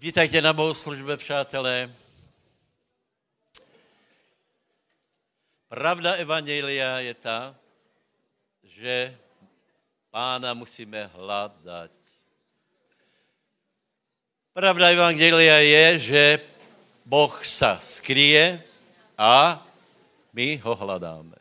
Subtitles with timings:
[0.00, 1.90] Vítajte na službe, přátelé.
[5.68, 7.54] Pravda Evangelia je ta,
[8.62, 9.18] že
[10.10, 11.90] pána musíme hledat.
[14.54, 16.22] Pravda Evangelia je, že
[17.02, 18.62] Boh sa skryje
[19.18, 19.58] a
[20.30, 21.36] my ho hledáme.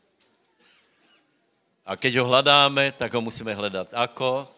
[1.86, 4.57] A keď ho hledáme, tak ho musíme hledat ako?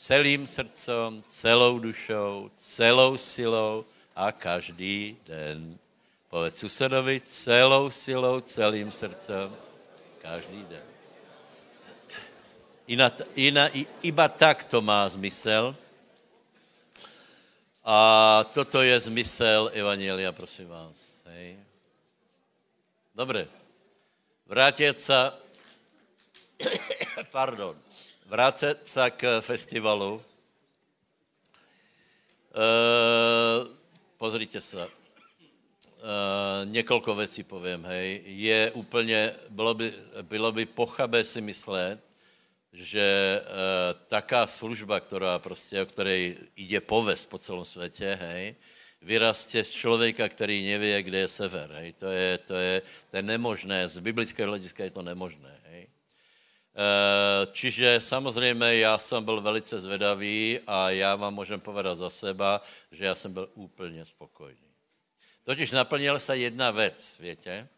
[0.00, 3.84] Celým srdcom, celou dušou, celou silou
[4.16, 5.76] a každý den.
[6.32, 9.52] Povedz susedovi celou silou, celým srdcem,
[10.24, 10.86] každý den.
[12.88, 13.68] Ina, ina,
[14.00, 15.76] iba tak to má zmysel,
[17.84, 17.98] a
[18.54, 21.24] toto je zmysel Evangelia, prosím vás.
[21.26, 21.56] Hej.
[23.16, 23.48] Dobre.
[24.46, 25.32] Vrátit sa,
[27.36, 27.76] pardon,
[28.30, 30.22] vrátit sa k festivalu.
[32.54, 32.66] E,
[34.14, 34.86] pozrite sa.
[34.86, 34.90] E,
[36.70, 38.22] několik věcí povím, hej.
[38.24, 41.98] Je úplně, bylo by, bylo by pochabé si myslet,
[42.72, 43.42] že e,
[44.06, 48.54] taká služba, která prostě, o které jde povest po celém světě, hej,
[49.02, 51.70] vyrastě z člověka, který neví, kde je sever.
[51.72, 51.92] Hej.
[51.98, 55.59] To, je, to, je, to je nemožné, z biblického hlediska je to nemožné.
[56.74, 56.84] Hej.
[57.44, 62.60] E, čiže samozřejmě já jsem byl velice zvedavý a já vám můžem povedat za seba,
[62.90, 64.70] že já jsem byl úplně spokojný.
[65.44, 67.68] Totiž naplnila se jedna věc, větě,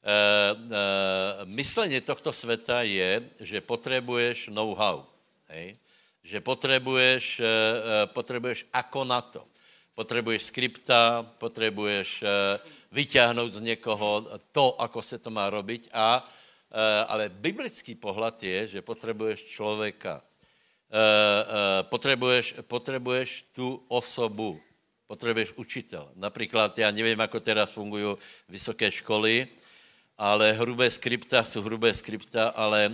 [0.00, 5.04] Eh, eh, myslenie tohto sveta je, že potrebuješ know-how.
[5.52, 5.76] Hej?
[6.24, 9.44] Že potrebuješ, eh, potrebuješ ako na to.
[9.92, 12.24] Potrebuješ skripta, potrebuješ
[12.88, 15.92] vyťahnout z někoho to, ako se to má robiť.
[15.92, 16.24] A,
[17.06, 20.22] ale biblický pohled je, že potrebuješ člověka.
[21.82, 24.60] Potrebuješ, potrebuješ tu osobu.
[25.06, 26.10] Potrebuješ učitel.
[26.14, 28.16] Například, já nevím, ako teraz fungují
[28.48, 29.48] vysoké školy,
[30.18, 32.92] ale hrubé skripta jsou hrubé skripta, ale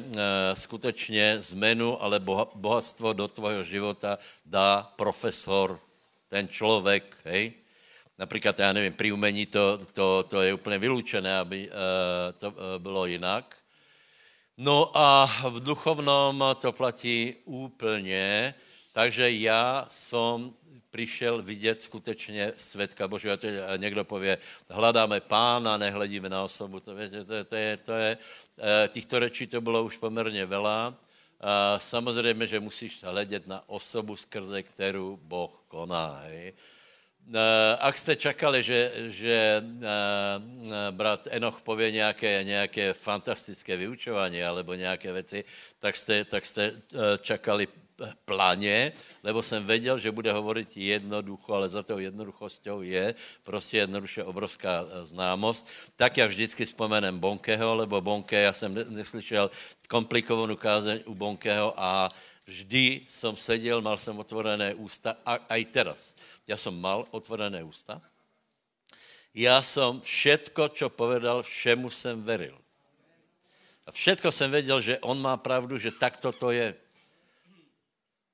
[0.55, 5.81] skutečně zmenu, ale boha, bohatstvo do tvojho života dá profesor,
[6.29, 7.53] ten člověk, hej?
[8.19, 11.71] Například, já nevím, pri umení to, to, to je úplně vylučené, aby e,
[12.33, 13.57] to e, bylo jinak.
[14.57, 18.55] No a v duchovnom to platí úplně,
[18.93, 20.53] takže já jsem
[20.91, 23.37] přišel vidět skutečně světka Božího.
[23.69, 24.39] A někdo pově,
[24.71, 26.81] hledáme pána, nehledíme na osobu.
[26.81, 28.19] To, víte, to, to je, to je,
[28.59, 30.95] eh, těchto rečí to bylo už poměrně veľa.
[31.79, 36.21] Samozřejmě, že musíš hledět na osobu, skrze kterou Boh koná.
[36.25, 36.53] Hej.
[37.81, 39.63] Ak jste čakali, že, že
[40.91, 45.45] brat Enoch pově nějaké, nějaké fantastické vyučování alebo nějaké věci,
[45.79, 46.73] tak jste, tak jste
[47.21, 47.69] čakali
[48.25, 48.93] pláně,
[49.23, 54.85] lebo jsem věděl, že bude hovorit jednoducho, ale za tou jednoduchostou je prostě jednoduše obrovská
[54.85, 55.69] eh, známost.
[55.97, 59.51] Tak já vždycky vzpomenem Bonkeho, lebo Bonke, já jsem neslyšel
[59.89, 62.09] komplikovanou kázeň u Bonkeho a
[62.47, 66.15] vždy jsem seděl, mal jsem otvorené ústa a aj teraz.
[66.47, 68.03] Já jsem mal otvorené ústa.
[69.35, 72.59] Já jsem všetko, čo povedal, všemu jsem veril.
[73.87, 76.75] A všetko jsem věděl, že on má pravdu, že takto to je.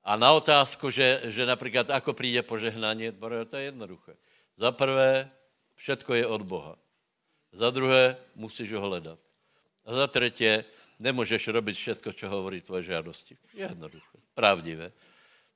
[0.04, 3.12] A na otázku, že, že například ako přijde požehnání,
[3.48, 4.16] to je jednoduché.
[4.56, 5.30] Za prvé,
[5.74, 6.78] všetko je od Boha.
[7.52, 9.18] Za druhé, musíš ho hledat.
[9.84, 10.64] A za třetí,
[11.02, 13.34] nemůžeš robit všetko, co hovorí tvoje žádosti.
[13.54, 14.92] Jednoduché, pravdivé.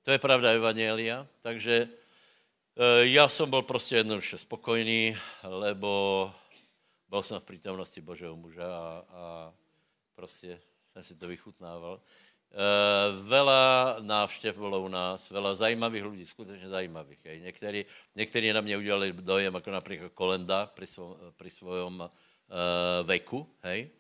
[0.03, 1.89] To je pravda Evangelia, takže
[2.77, 6.33] e, já jsem byl prostě jednoduše spokojný, lebo
[7.09, 9.53] byl jsem v přítomnosti Božího muža a, a
[10.15, 10.61] prostě
[10.93, 12.01] jsem si to vychutnával.
[12.47, 17.19] Uh, veľa návštěv bylo u nás, veľa zajímavých lidí, skutečně zajímavých.
[17.25, 17.41] Hej.
[17.41, 17.85] Někteří,
[18.15, 22.09] někteří na mě udělali dojem, jako například Kolenda při, svo, při svojom uh,
[23.03, 23.47] veku.
[23.63, 23.91] Hej.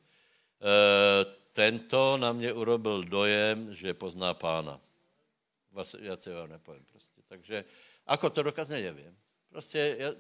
[0.56, 4.81] Uh, tento na mě urobil dojem, že pozná pána.
[5.99, 7.22] Já si vám nepovím prostě.
[7.28, 7.65] Takže,
[8.06, 9.17] ako to dokazne, nevím.
[9.49, 10.11] Prostě, ja,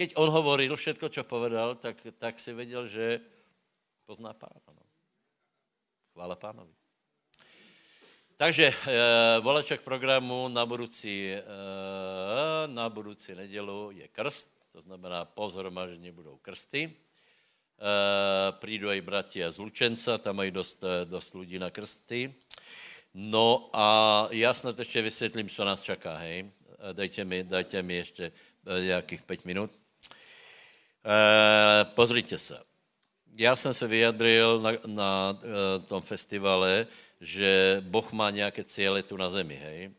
[0.00, 3.20] keď on hovoril všetko, čo povedal, tak, tak si věděl, že
[4.08, 4.56] pozná pána.
[4.72, 4.86] No.
[6.16, 6.72] Chvála pánovi.
[8.40, 8.74] Takže e,
[9.44, 11.44] volaček programu na budoucí, e,
[12.66, 16.96] na budoucí nedělu je krst, to znamená po zhromažení budou krsty.
[17.80, 22.34] E, prídu aj bratia z Lučenca, tam mají dost, dost lidí na krsty.
[23.14, 26.50] No a já snad ještě vysvětlím, co nás čaká, hej.
[26.92, 28.32] Dajte mi, dajte mi ještě
[28.84, 29.70] nějakých pět minut.
[31.04, 32.70] E, pozrite se
[33.36, 35.38] já jsem se vyjadril na, na
[35.86, 36.86] tom festivale,
[37.20, 39.90] že Boh má nějaké cíle tu na zemi, hej.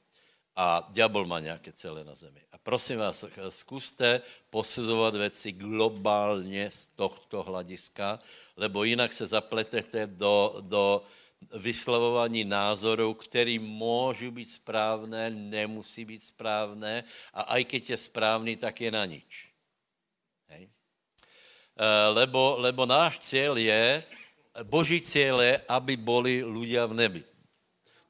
[0.62, 2.38] A diabol má nějaké celé na zemi.
[2.52, 8.20] A prosím vás, zkuste posuzovat věci globálně z tohto hlediska,
[8.58, 11.02] lebo jinak se zapletete do, do
[11.58, 17.04] vyslovování názorů, které můžou být správné, nemusí být správné
[17.34, 19.50] a aj keď je správný, tak je na nič.
[20.54, 20.70] Hej.
[20.70, 24.04] E, lebo, lebo náš cíl je,
[24.70, 27.24] Boží cíl je, aby boli ľudia v nebi.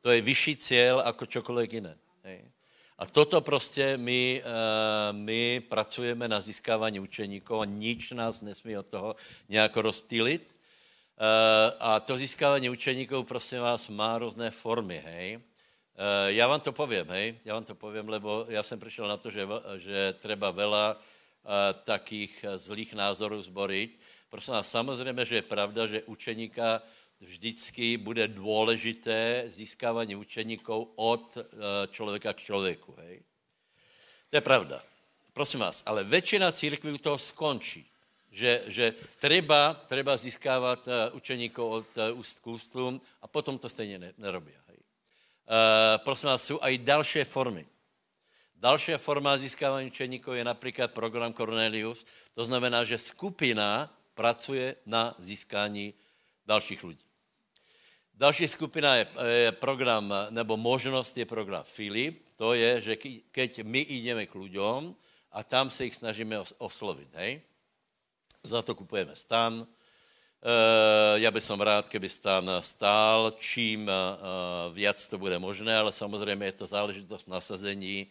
[0.03, 2.00] To je vyšší cíl ako čokoľvek iné.
[3.01, 8.85] A toto prostě my, uh, my pracujeme na získávání učeníkov a nič nás nesmí od
[8.85, 9.15] toho
[9.49, 10.45] nějak rozptýlit.
[10.45, 11.25] Uh,
[11.79, 15.37] a to získávání učeníkov, prosím vás, má různé formy, hej.
[15.37, 15.41] Uh,
[16.27, 19.31] já vám to povím, hej, já vám to povím, lebo já jsem přišel na to,
[19.31, 19.47] že,
[19.81, 21.01] že treba veľa uh,
[21.81, 23.97] takých zlých názorů zboriť.
[24.29, 26.81] Prosím vás, samozřejmě, že je pravda, že učeníka
[27.21, 31.43] vždycky bude důležité získávání učeníkov od eh,
[31.87, 32.95] člověka k člověku.
[32.97, 33.21] Hej?
[34.29, 34.83] To je pravda.
[35.33, 37.87] Prosím vás, ale většina církví u toho skončí.
[38.31, 43.69] Že, že treba, treba získávat eh, učeníkov od eh, úst k ústům a potom to
[43.69, 44.51] stejně nerobí.
[44.67, 44.77] Hej?
[45.97, 47.65] prosím vás, jsou i další formy.
[48.55, 52.05] Další forma získávání učeníkov je například program Cornelius.
[52.33, 55.93] To znamená, že skupina pracuje na získání
[56.45, 57.10] dalších lidí.
[58.21, 62.21] Další skupina je, je program, nebo možnost je program Filip.
[62.37, 62.93] To je, že
[63.31, 64.93] keď my jdeme k ľuďom
[65.33, 67.41] a tam se jich snažíme oslovit, hej?
[68.45, 69.65] Za to kupujeme stan.
[69.65, 73.93] E, já bych som rád, keby stan stál, čím e,
[74.69, 78.07] viac to bude možné, ale samozřejmě je to záležitost nasazení, e,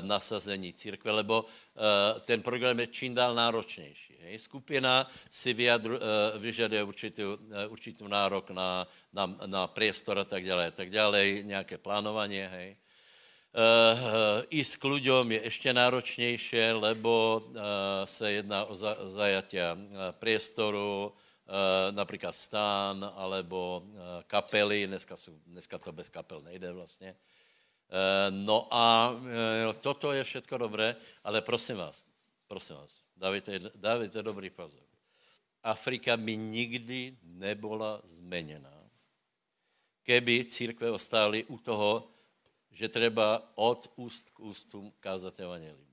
[0.00, 4.06] nasazení církve, lebo e, ten program je čím dál náročnější.
[4.36, 6.02] Skupina si vyjadru, uh,
[6.42, 8.82] vyžaduje určitou, uh, určitou nárok na,
[9.14, 12.70] na, na priestor a tak ďalej, tak ďalej, nejaké plánovanie, hej.
[13.54, 14.84] Uh, ísť k
[15.30, 19.78] je ešte náročnejšie, lebo uh, sa jedná o za, zajatia
[20.18, 23.86] priestoru, uh, napríklad stán alebo
[24.26, 27.14] kapely, dneska, sú, dneska to bez kapel nejde vlastne.
[27.86, 32.02] Uh, no a uh, toto je všetko dobré, ale prosím vás,
[32.50, 34.82] prosím vás, dávajte, dávajte dobrý pozor.
[35.62, 38.74] Afrika by nikdy nebola zmenená,
[40.06, 42.06] keby církve ostáli u toho,
[42.76, 45.92] že treba od úst k ústu kázať evangelium.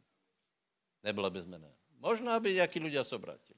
[0.99, 1.77] Nebola by zmenená.
[2.03, 3.57] Možná by nejakí ľudia sobrátili.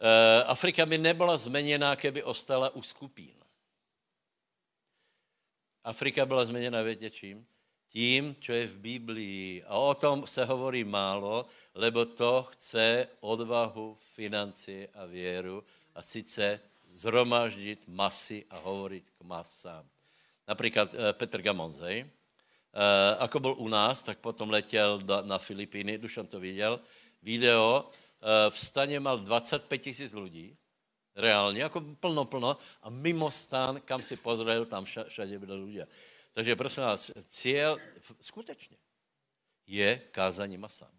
[0.00, 0.08] E,
[0.48, 3.36] Afrika by nebola zmenená, keby ostala u skupín.
[5.84, 7.46] Afrika byla zmeněna, větě čím?
[7.90, 9.66] tím, čo je v Biblii.
[9.66, 16.60] A o tom se hovorí málo, lebo to chce odvahu, financie a věru a sice
[16.90, 19.84] zhromaždit masy a hovoriť k masám.
[20.48, 26.26] Například eh, Petr Gamonzej, eh, ako byl u nás, tak potom letěl na Filipíny, Dušan
[26.26, 26.80] to viděl,
[27.22, 30.56] video, eh, v staně mal 25 tisíc lidí,
[31.16, 35.86] reálně, jako plno, plno, a mimo stan, kam si pozrel, tam všade byli ľudia.
[36.32, 37.78] Takže prosím vás, cíl
[38.20, 38.76] skutečně
[39.66, 40.92] je kázání masám.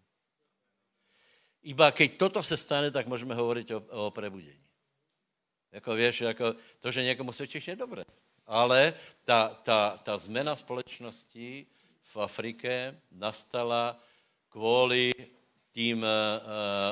[1.62, 4.66] Iba keď toto se stane, tak můžeme hovorit o, o prebudení.
[5.72, 8.04] Jako víš, jako to, že někomu svědčíš, je dobré.
[8.46, 8.94] Ale
[9.24, 11.66] ta, ta, ta zmena společnosti
[12.02, 14.00] v Afrike nastala
[14.48, 15.12] kvůli
[15.70, 16.06] tím uh,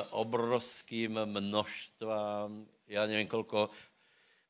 [0.09, 3.69] obrovským množstvám, já nevím, kolko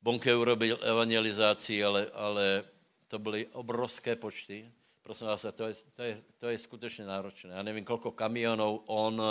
[0.02, 2.64] Bonke urobil evangelizací, ale, ale
[3.08, 4.72] to byly obrovské počty.
[5.02, 7.54] Prosím vás, to je, to je, to je skutečně náročné.
[7.54, 9.22] Já nevím, kolko kamionů on,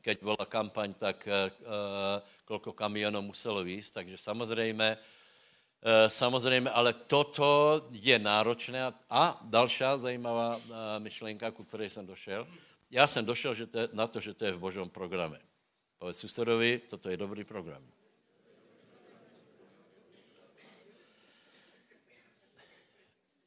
[0.00, 7.82] keď byla kampaň, tak uh, kolko kamionů muselo víc, takže samozřejmě, uh, samozřejmě, ale toto
[7.90, 8.92] je náročné.
[9.10, 10.62] A další zajímavá uh,
[10.98, 12.48] myšlenka, ku které jsem došel.
[12.90, 15.40] Já jsem došel že to je, na to, že to je v božom programe.
[15.98, 17.97] Povedz susedovi, toto je dobrý program.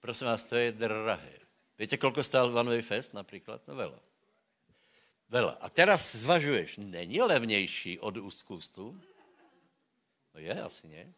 [0.02, 1.34] Prosím vás, to je drahé.
[1.80, 3.62] Víte, kolko stál One Way Fest například?
[3.68, 4.00] No veľa.
[5.30, 5.54] Veľa.
[5.62, 8.98] A teraz zvažuješ, není levnější od ústu?
[10.34, 11.14] No je, asi ne.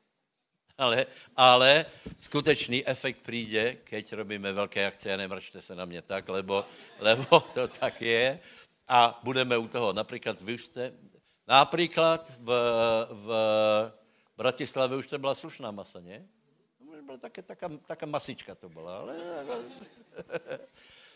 [0.78, 1.86] Ale, ale
[2.20, 6.66] skutečný efekt přijde, keď robíme velké akce a nemrčte se na mě tak, lebo,
[7.00, 8.40] lebo to tak je.
[8.88, 9.94] A budeme u toho.
[9.94, 10.94] Například vy už jste,
[11.48, 12.50] například v,
[13.12, 13.30] v
[14.38, 16.28] Bratislave už to byla slušná masa, ne?
[17.14, 19.16] Byla také, taká, taká masička to byla, ale...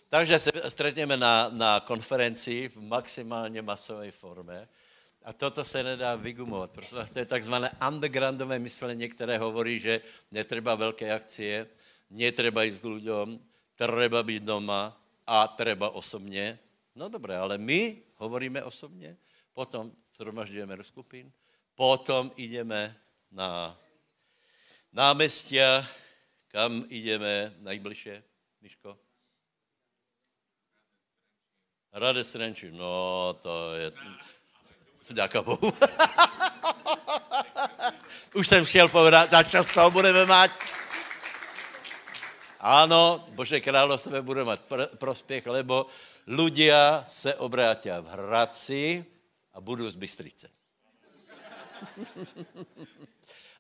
[0.10, 4.68] Takže se stretneme na, na konferenci v maximálně masové formě
[5.24, 6.72] a toto se nedá vygumovat.
[6.72, 10.02] Prosím vás, to je takzvané undergroundové myšlení, které hovorí, že
[10.32, 11.68] netreba velké akcie,
[12.10, 13.40] netreba jít s ľuďom.
[13.78, 16.60] treba být doma a treba osobně.
[16.96, 19.18] No dobré, ale my hovoríme osobně,
[19.54, 20.84] potom zhromažďujeme do
[21.76, 22.98] potom ideme
[23.32, 23.78] na
[24.94, 25.86] námestia,
[26.48, 28.24] kam ideme najbližšie,
[28.62, 28.98] Miško?
[31.94, 33.92] Rade Srenčí, no to je...
[35.08, 35.72] Ďakujem Bohu.
[38.34, 40.52] Už jsem chtěl povedat, za čas toho budeme mať.
[42.60, 45.88] Áno, Bože kráľovstve bude mať pr- prospěch, lebo
[46.28, 49.06] ľudia se obrátia v Hradci
[49.54, 50.50] a budú z Bystrice.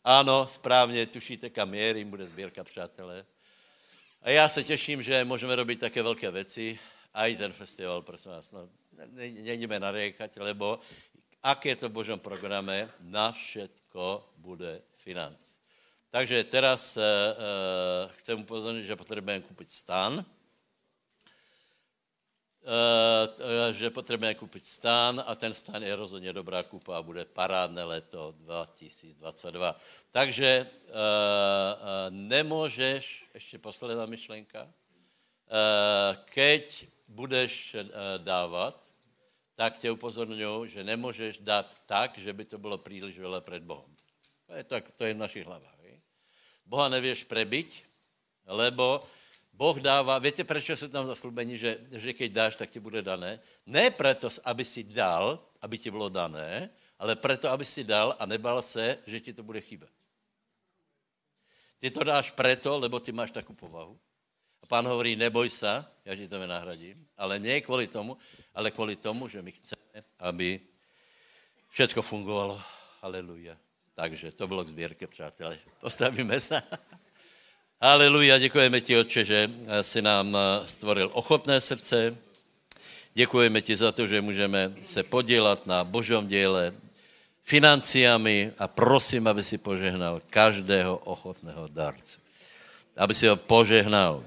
[0.07, 3.25] Áno, správně, tušíte, kam je, bude sbírka, přátelé.
[4.21, 6.79] A já se těším, že můžeme robiť také velké věci.
[7.13, 8.69] A i ten festival, prosím vás, no,
[9.11, 10.79] nejdeme nariekať, lebo
[11.43, 15.59] ak je to v Božom programe, na všetko bude financ.
[16.07, 20.23] Takže teraz uh, uh, chcem upozorniť, že potrebujeme kúpiť stan,
[23.71, 28.35] že potrebujeme kúpiť stan a ten stan je rozhodně dobrá kúpa a bude parádne leto
[28.43, 29.75] 2022.
[30.11, 30.99] Takže uh, uh,
[32.11, 34.67] nemôžeš, ešte posledná myšlenka,
[36.35, 37.75] keď budeš
[38.19, 38.75] dávat,
[39.55, 43.95] tak tě upozorňuji, že nemůžeš dát tak, že by to bylo příliš veľa před Bohem.
[44.47, 45.77] To je, tak, to je v našich hlavách.
[46.67, 47.87] Boha nevieš prebiť,
[48.51, 48.99] lebo
[49.57, 53.41] Boh dáva, viete, prečo sú tam zaslúbení, že, že keď dáš, tak ti bude dané?
[53.65, 56.69] Ne preto, aby si dal, aby ti bylo dané,
[57.01, 59.89] ale preto, aby si dal a nebal se, že ti to bude chýbať.
[61.81, 63.97] Ty to dáš preto, lebo ty máš takú povahu.
[64.61, 68.13] A pán hovorí, neboj sa, ja ti to nahradím, ale nie kvôli tomu,
[68.53, 70.61] ale kvôli tomu, že my chceme, aby
[71.73, 72.61] všetko fungovalo.
[73.01, 73.57] Haleluja.
[73.97, 75.57] Takže to bylo k zbierke, přátelé.
[75.81, 76.61] Postavíme se.
[77.81, 82.17] Haleluja, děkujeme ti, Otče, že si nám stvoril ochotné srdce.
[83.13, 86.73] Děkujeme ti za to, že můžeme se podílat na Božom děle
[87.43, 92.17] financiami a prosím, aby si požehnal každého ochotného darcu.
[92.97, 94.23] Aby si ho požehnal.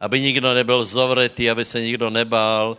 [0.00, 2.76] Aby nikdo nebyl zovretý, aby se nikdo nebál,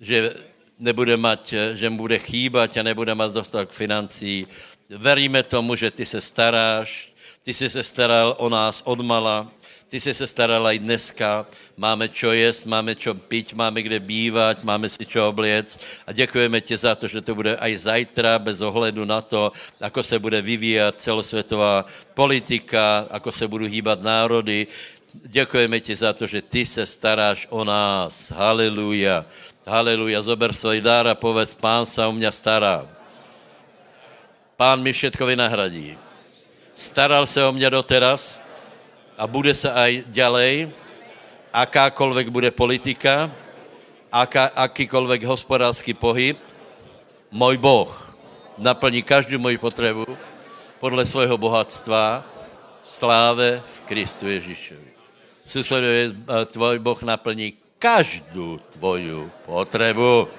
[0.00, 0.36] že
[0.78, 4.46] nebude mať, že mu bude chýbať a nebude mať dostatok financí,
[4.88, 7.08] veríme tomu, že ty se staráš,
[7.48, 9.48] ty jsi se staral o nás od mala,
[9.88, 11.46] ty jsi se staral i dneska,
[11.80, 16.60] máme čo jíst, máme čo piť, máme kde bývat, máme si čo obliec a děkujeme
[16.60, 19.48] ti za to, že to bude aj zajtra bez ohledu na to,
[19.80, 24.66] ako se bude vyvíjat celosvětová politika, ako se budou hýbat národy.
[25.32, 28.28] Děkujeme ti za to, že ty se staráš o nás.
[28.28, 29.24] Haleluja.
[29.64, 30.20] Haleluja.
[30.20, 32.84] Zober svoj dár a povedz, pán sa o mňa stará.
[34.60, 36.07] Pán mi všetko vynahradí.
[36.78, 38.42] Staral se o mě doteraz
[39.18, 40.70] a bude se aj ďalej.
[41.50, 43.34] Akákoľvek bude politika,
[44.12, 46.38] aká, akýkoľvek hospodářský pohyb,
[47.34, 47.90] môj Boh
[48.62, 50.06] naplní každú moju potrebu
[50.78, 52.22] podle svojho bohatstva
[52.78, 54.90] v sláve v Kristu Ježišovi.
[55.42, 56.14] Susleduje,
[56.54, 60.30] tvoj Boh naplní každú tvoju potrebu.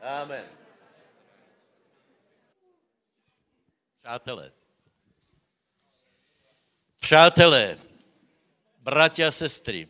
[0.00, 0.61] Amen.
[4.02, 4.52] Přátelé,
[7.00, 7.78] přátelé,
[8.82, 9.86] bratia a sestry,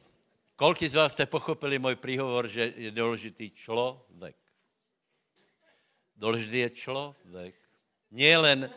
[0.52, 4.37] koľko z vás ste pochopili môj príhovor, že je dôležitý človek?
[6.12, 7.57] Dôležitý je človek.
[8.12, 8.69] Nie len,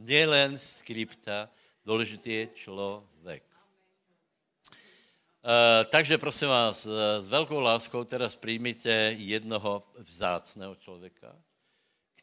[0.00, 1.52] nie len skripta,
[1.84, 3.44] dôležitý je človek.
[5.44, 11.36] Uh, takže prosím vás, uh, s velkou láskou teraz přijmite jednoho vzácného člověka,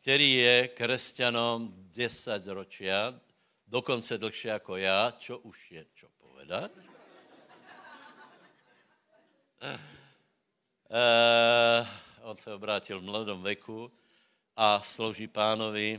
[0.06, 3.20] který je kresťanom 10 ročia,
[3.68, 6.72] dokonce dlhšie jako já, čo už je čo povedat.
[10.86, 11.82] Uh,
[12.22, 13.90] on se obrátil v mladom veku
[14.54, 15.98] a slouží pánovi.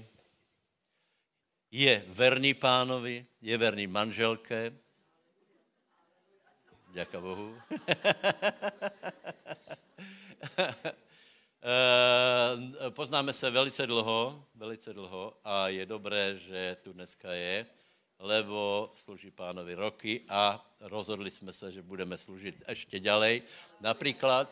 [1.75, 4.71] Je verný pánovi, je verný manželke,
[6.95, 7.59] Ďaká Bohu.
[11.69, 17.67] Eh, poznáme se velice dlho, velice dlho a je dobré, že tu dneska je,
[18.19, 23.43] lebo služí pánovi roky a rozhodli jsme se, že budeme služit ještě ďalej.
[23.81, 24.49] Například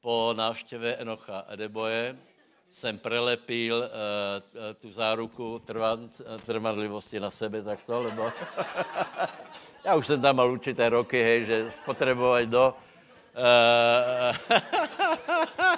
[0.00, 2.18] po návštěvě Enocha Edeboje
[2.70, 3.86] jsem prelepil uh,
[4.80, 5.62] tu záruku
[6.46, 8.32] trvanlivosti na sebe takto, lebo
[9.84, 12.74] já už jsem tam mal určité roky, hej, že spotřebovat do...
[13.38, 14.58] Uh,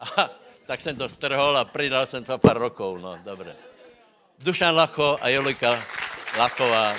[0.00, 0.32] Aha,
[0.64, 3.52] tak som to strhol a pridal som to pár rokov, no, dobre.
[4.40, 5.76] Dušan Lacho a Jolika
[6.40, 6.96] Lachová.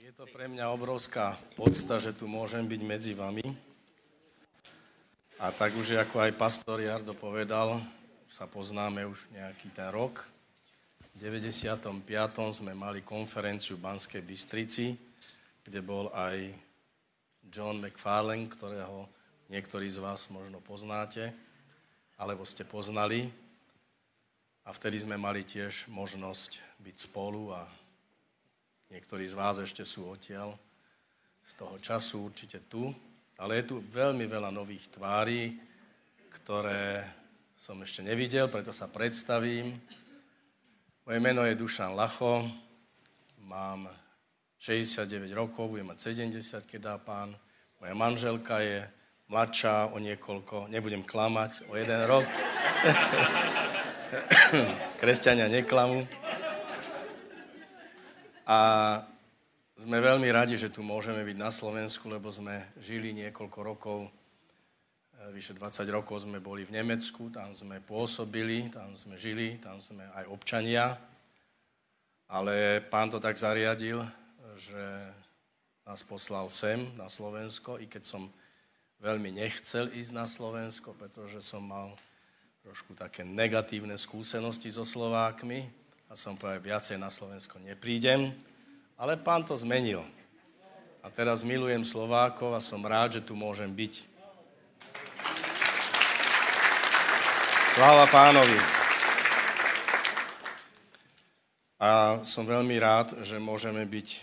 [0.00, 3.44] Je to pre mňa obrovská podsta, že tu môžem byť medzi vami.
[5.36, 7.76] A tak už, ako aj pastor Jardo povedal,
[8.32, 10.24] sa poznáme už nejaký ten rok.
[11.20, 11.84] V 95.
[12.48, 14.96] sme mali konferenciu v Banskej Bystrici,
[15.60, 16.48] kde bol aj
[17.52, 19.04] John McFarlane, ktorého
[19.52, 21.28] niektorí z vás možno poznáte,
[22.16, 23.28] alebo ste poznali.
[24.64, 27.68] A vtedy sme mali tiež možnosť byť spolu a
[28.88, 30.56] niektorí z vás ešte sú odtiaľ
[31.44, 32.96] z toho času určite tu.
[33.36, 35.52] Ale je tu veľmi veľa nových tvári,
[36.32, 37.20] ktoré
[37.62, 39.78] som ešte nevidel, preto sa predstavím.
[41.06, 42.42] Moje meno je Dušan Lacho,
[43.46, 43.86] mám
[44.58, 47.30] 69 rokov, budem mať 70, keď dá pán.
[47.78, 48.82] Moja manželka je
[49.30, 52.26] mladšia o niekoľko, nebudem klamať, o jeden rok.
[54.98, 56.02] Kresťania neklamú.
[58.42, 58.58] A
[59.78, 64.10] sme veľmi radi, že tu môžeme byť na Slovensku, lebo sme žili niekoľko rokov,
[65.30, 70.02] vyše 20 rokov sme boli v Nemecku, tam sme pôsobili, tam sme žili, tam sme
[70.18, 70.98] aj občania.
[72.26, 74.02] Ale pán to tak zariadil,
[74.58, 74.82] že
[75.86, 78.26] nás poslal sem na Slovensko, i keď som
[79.02, 81.92] veľmi nechcel ísť na Slovensko, pretože som mal
[82.62, 85.66] trošku také negatívne skúsenosti so Slovákmi
[86.06, 88.30] a som povedal, viacej na Slovensko neprídem,
[88.94, 90.06] ale pán to zmenil.
[91.02, 94.11] A teraz milujem Slovákov a som rád, že tu môžem byť.
[97.72, 98.60] Sláva pánovi.
[101.80, 104.18] A som veľmi rád, že môžeme byť e,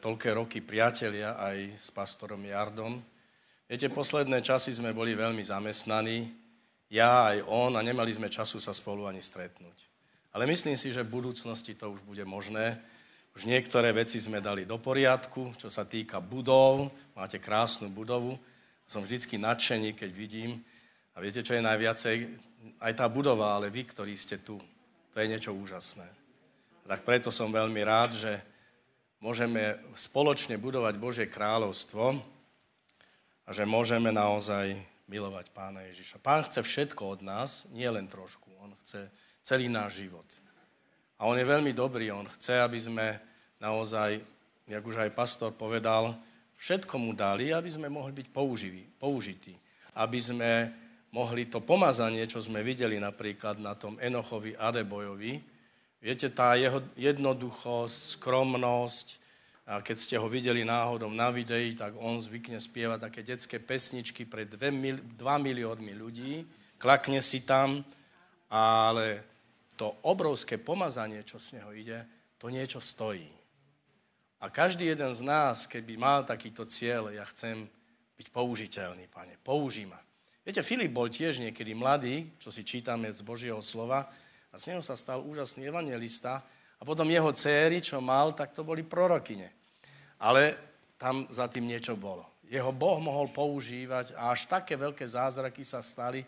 [0.00, 3.04] toľké roky priatelia aj s pastorom Jardom.
[3.68, 6.32] Viete, posledné časy sme boli veľmi zamestnaní,
[6.88, 9.84] ja aj on, a nemali sme času sa spolu ani stretnúť.
[10.32, 12.80] Ale myslím si, že v budúcnosti to už bude možné.
[13.36, 16.88] Už niektoré veci sme dali do poriadku, čo sa týka budov.
[17.12, 18.40] Máte krásnu budovu.
[18.88, 20.64] Som vždycky nadšený, keď vidím.
[21.14, 22.16] A viete, čo je najviacej?
[22.80, 24.56] Aj tá budova, ale vy, ktorí ste tu.
[25.12, 26.06] To je niečo úžasné.
[26.84, 28.32] Tak preto som veľmi rád, že
[29.24, 32.20] môžeme spoločne budovať Božie kráľovstvo
[33.44, 34.76] a že môžeme naozaj
[35.08, 36.20] milovať pána Ježiša.
[36.20, 38.48] Pán chce všetko od nás, nie len trošku.
[38.60, 39.08] On chce
[39.44, 40.24] celý náš život.
[41.20, 42.12] A on je veľmi dobrý.
[42.12, 43.16] On chce, aby sme
[43.60, 44.20] naozaj,
[44.68, 46.12] jak už aj pastor povedal,
[46.56, 49.56] všetko mu dali, aby sme mohli byť použiví, použití.
[49.96, 50.50] Aby sme
[51.14, 55.38] mohli to pomazanie, čo sme videli napríklad na tom Enochovi Adebojovi,
[56.02, 59.22] viete, tá jeho jednoduchosť, skromnosť,
[59.64, 64.28] a keď ste ho videli náhodou na videi, tak on zvykne spievať také detské pesničky
[64.28, 64.60] pre 2
[65.16, 66.44] miliónmi ľudí,
[66.76, 67.80] klakne si tam,
[68.52, 69.24] ale
[69.72, 72.04] to obrovské pomazanie, čo z neho ide,
[72.36, 73.32] to niečo stojí.
[74.44, 77.64] A každý jeden z nás, keby mal takýto cieľ, ja chcem
[78.20, 80.03] byť použiteľný, pane, použij ma.
[80.44, 84.04] Viete, Filip bol tiež niekedy mladý, čo si čítame z Božieho slova,
[84.52, 86.44] a z neho sa stal úžasný evangelista,
[86.76, 89.48] a potom jeho céry, čo mal, tak to boli prorokyne.
[90.20, 90.52] Ale
[91.00, 92.28] tam za tým niečo bolo.
[92.44, 96.20] Jeho Boh mohol používať a až také veľké zázraky sa stali,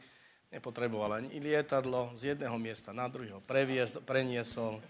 [0.48, 4.80] nepotreboval ani lietadlo z jedného miesta na druhého previesť, preniesol.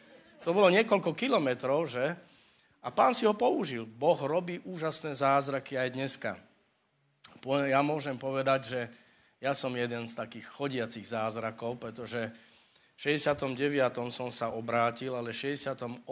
[0.46, 2.14] To bolo niekoľko kilometrov, že?
[2.86, 3.90] A pán si ho použil.
[3.90, 6.38] Boh robí úžasné zázraky aj dneska.
[7.66, 8.80] Ja môžem povedať, že
[9.36, 12.32] ja som jeden z takých chodiacich zázrakov, pretože
[12.96, 13.52] 69.
[14.08, 16.08] som sa obrátil, ale 68.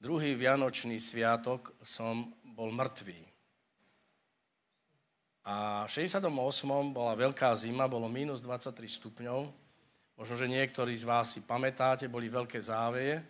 [0.00, 3.20] druhý Vianočný sviatok som bol mŕtvý.
[5.44, 6.32] A v 68.
[6.92, 9.40] bola veľká zima, bolo minus 23 stupňov.
[10.16, 13.20] Možno, že niektorí z vás si pamätáte, boli veľké záveje.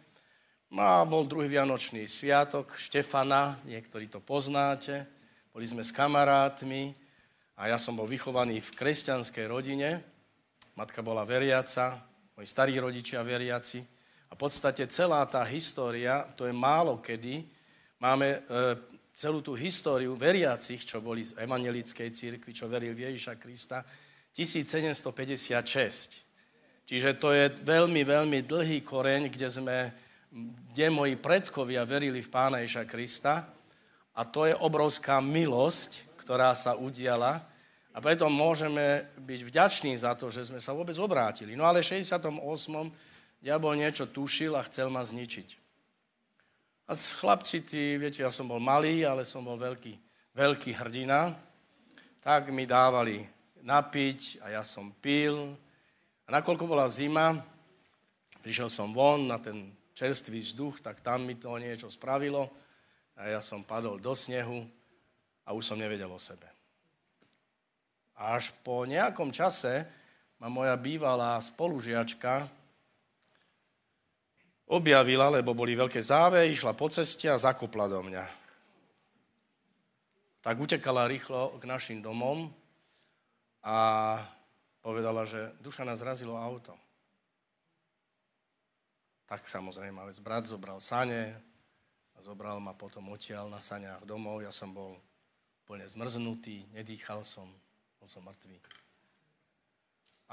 [0.70, 5.02] No a bol druhý Vianočný sviatok Štefana, niektorí to poznáte.
[5.50, 6.94] Boli sme s kamarátmi
[7.60, 10.00] a ja som bol vychovaný v kresťanskej rodine.
[10.80, 12.00] Matka bola veriaca,
[12.32, 13.84] moji starí rodičia veriaci.
[14.32, 17.44] A v podstate celá tá história, to je málo kedy,
[18.00, 18.40] máme e,
[19.12, 23.84] celú tú históriu veriacich, čo boli z evangelickej církvy, čo veril Ježiša Krista,
[24.32, 26.88] 1756.
[26.88, 29.92] Čiže to je veľmi, veľmi dlhý koreň, kde sme,
[30.72, 33.52] kde moji predkovia verili v Pána Ježiša Krista
[34.16, 37.42] a to je obrovská milosť, ktorá sa udiala
[37.90, 41.58] a preto môžeme byť vďační za to, že sme sa vôbec obrátili.
[41.58, 42.30] No ale v 68.
[43.42, 45.58] diabol niečo tušil a chcel ma zničiť.
[46.86, 49.98] A chlapci, tí, viete, ja som bol malý, ale som bol veľký,
[50.38, 51.34] veľký hrdina,
[52.22, 53.26] tak mi dávali
[53.66, 55.58] napiť a ja som pil.
[56.30, 57.42] A nakoľko bola zima,
[58.38, 62.46] prišiel som von na ten čerstvý vzduch, tak tam mi to niečo spravilo.
[63.18, 64.62] a ja som padol do snehu
[65.50, 66.46] a už som nevedel o sebe.
[68.14, 69.82] Až po nejakom čase
[70.38, 72.46] ma moja bývalá spolužiačka
[74.70, 78.22] objavila, lebo boli veľké záve, išla po ceste a zakopla do mňa.
[80.46, 82.46] Tak utekala rýchlo k našim domom
[83.66, 84.16] a
[84.78, 86.78] povedala, že duša nás zrazilo auto.
[89.26, 91.34] Tak samozrejme, ale brat zobral sane
[92.14, 94.46] a zobral ma potom odtiaľ na saniach domov.
[94.46, 95.09] Ja som bol
[95.70, 97.46] úplne zmrznutý, nedýchal som,
[98.02, 98.58] bol som mŕtvý.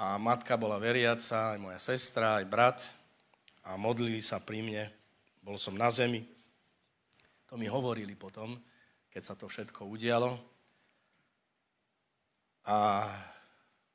[0.02, 2.80] A matka bola veriaca, aj moja sestra, aj brat
[3.62, 4.90] a modlili sa pri mne.
[5.46, 6.26] Bol som na zemi.
[7.46, 8.58] To mi hovorili potom,
[9.14, 10.34] keď sa to všetko udialo.
[12.66, 13.06] A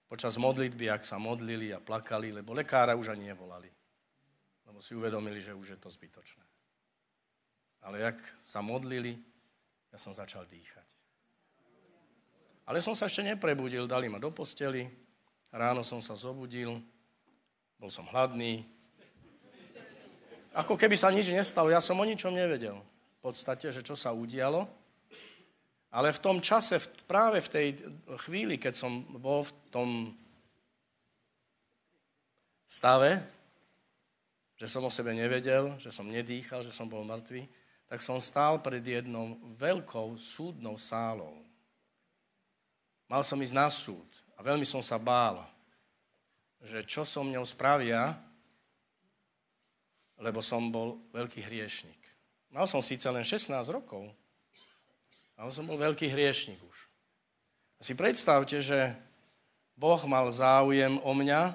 [0.06, 3.66] počas modlitby, ak sa modlili a plakali, lebo lekára už ani nevolali
[4.72, 6.40] lebo si uvedomili, že už je to zbytočné.
[7.82, 9.20] Ale jak sa modlili,
[9.92, 11.01] ja som začal dýchať.
[12.66, 14.86] Ale som sa ešte neprebudil, dali ma do posteli,
[15.50, 16.78] ráno som sa zobudil,
[17.76, 18.62] bol som hladný.
[20.54, 22.78] Ako keby sa nič nestalo, ja som o ničom nevedel.
[23.18, 24.68] V podstate, že čo sa udialo.
[25.92, 27.66] Ale v tom čase, práve v tej
[28.24, 29.90] chvíli, keď som bol v tom
[32.64, 33.20] stave,
[34.56, 37.44] že som o sebe nevedel, že som nedýchal, že som bol mŕtvý,
[37.90, 41.44] tak som stál pred jednou veľkou súdnou sálou.
[43.12, 45.44] Mal som ísť na súd a veľmi som sa bál,
[46.64, 48.16] že čo som mňou spravia,
[50.16, 52.00] lebo som bol veľký hriešnik.
[52.48, 54.08] Mal som síce len 16 rokov,
[55.36, 56.78] ale som bol veľký hriešnik už.
[57.76, 58.96] A si predstavte, že
[59.76, 61.52] Boh mal záujem o mňa,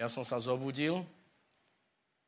[0.00, 1.04] ja som sa zobudil,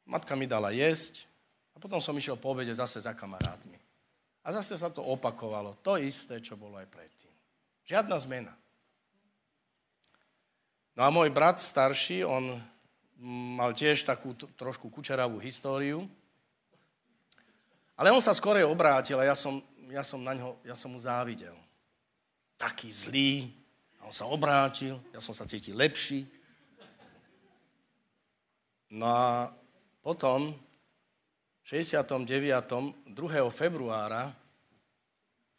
[0.09, 1.28] Matka mi dala jesť
[1.72, 3.76] a potom som išiel po obede zase za kamarátmi.
[4.40, 5.76] A zase sa to opakovalo.
[5.85, 7.38] To isté, čo bolo aj predtým.
[7.88, 8.53] Žiadna zmena.
[10.92, 12.61] No a môj brat starší, on
[13.57, 16.05] mal tiež takú trošku kučeravú históriu.
[17.96, 21.01] Ale on sa skorej obrátil a ja som, ja som, na ňo, ja som mu
[21.01, 21.57] závidel.
[22.61, 23.48] Taký zlý.
[24.05, 26.29] A on sa obrátil, ja som sa cítil lepší.
[28.92, 29.48] No a
[30.05, 30.53] potom,
[31.64, 32.20] v 69.
[33.16, 33.16] 2.
[33.48, 34.37] februára,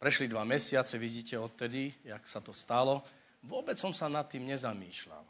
[0.00, 3.04] prešli dva mesiace, vidíte odtedy, jak sa to stalo,
[3.44, 5.24] vôbec som sa nad tým nezamýšľal.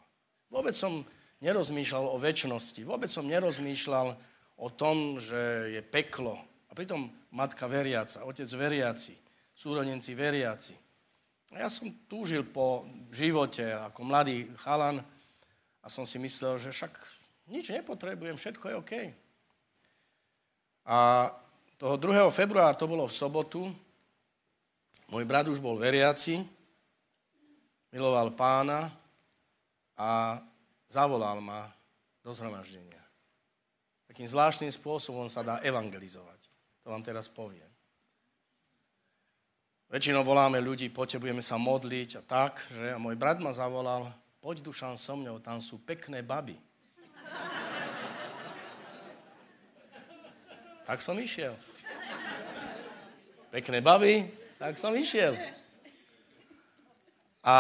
[0.46, 1.02] Vôbec som
[1.42, 4.14] nerozmýšľal o väčšnosti, vôbec som nerozmýšľal
[4.62, 6.38] o tom, že je peklo.
[6.70, 9.18] A pritom matka veriaca, otec veriaci,
[9.58, 10.74] súrodenci veriaci.
[11.50, 15.02] A ja som túžil po živote ako mladý chalan
[15.82, 16.94] a som si myslel, že však
[17.50, 18.92] nič nepotrebujem, všetko je OK.
[20.86, 21.26] A
[21.74, 22.30] toho 2.
[22.30, 23.66] februára, to bolo v sobotu,
[25.10, 26.46] môj brat už bol veriaci,
[27.90, 28.94] miloval pána
[29.98, 30.38] a
[30.86, 31.66] zavolal ma
[32.22, 33.02] do zhromaždenia.
[34.06, 36.50] Takým zvláštnym spôsobom sa dá evangelizovať.
[36.86, 37.68] To vám teraz poviem.
[39.90, 42.94] Väčšinou voláme ľudí, potrebujeme sa modliť a tak, že?
[42.94, 44.06] A môj brat ma zavolal,
[44.38, 46.54] poď dušan so mňou, tam sú pekné baby.
[50.86, 51.54] Tak som išiel.
[53.50, 55.32] Pekné baby, tak som išiel.
[57.40, 57.56] A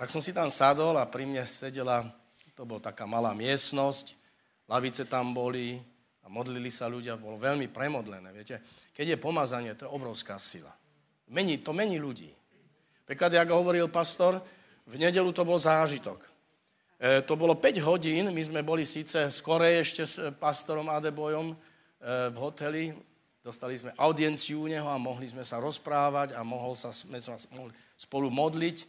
[0.00, 2.08] tak som si tam sadol a pri mne sedela,
[2.56, 4.16] to bola taká malá miestnosť,
[4.64, 5.76] lavice tam boli
[6.24, 8.56] a modlili sa ľudia, bolo veľmi premodlené, viete.
[8.96, 10.72] Keď je pomazanie, to je obrovská sila.
[11.28, 12.32] Mení, to mení ľudí.
[13.04, 14.40] Príklad, ako hovoril pastor,
[14.88, 16.24] v nedelu to bol zážitok.
[16.96, 21.56] E, to bolo 5 hodín, my sme boli síce skorej ešte s pastorom Adebojom e,
[22.32, 22.84] v hoteli,
[23.44, 27.36] dostali sme audienciu u neho a mohli sme sa rozprávať a mohol sa, sme sa
[27.52, 28.88] mohli spolu modliť.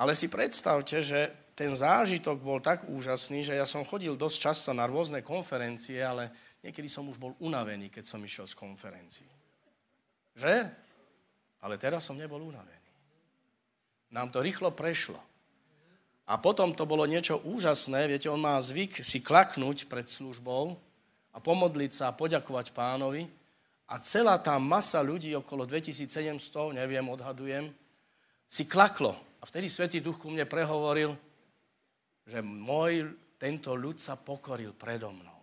[0.00, 4.70] Ale si predstavte, že ten zážitok bol tak úžasný, že ja som chodil dosť často
[4.74, 6.32] na rôzne konferencie, ale
[6.64, 9.30] niekedy som už bol unavený, keď som išiel z konferencií.
[10.34, 10.66] Že?
[11.62, 12.90] Ale teraz som nebol unavený.
[14.10, 15.20] Nám to rýchlo prešlo.
[16.24, 20.74] A potom to bolo niečo úžasné, viete, on má zvyk si klaknúť pred službou
[21.34, 23.26] a pomodliť sa a poďakovať pánovi.
[23.90, 26.38] A celá tá masa ľudí, okolo 2700,
[26.72, 27.68] neviem, odhadujem,
[28.48, 29.12] si klaklo.
[29.42, 31.12] A vtedy Svetý Duch ku mne prehovoril,
[32.24, 35.36] že môj, tento ľud sa pokoril predo mnou.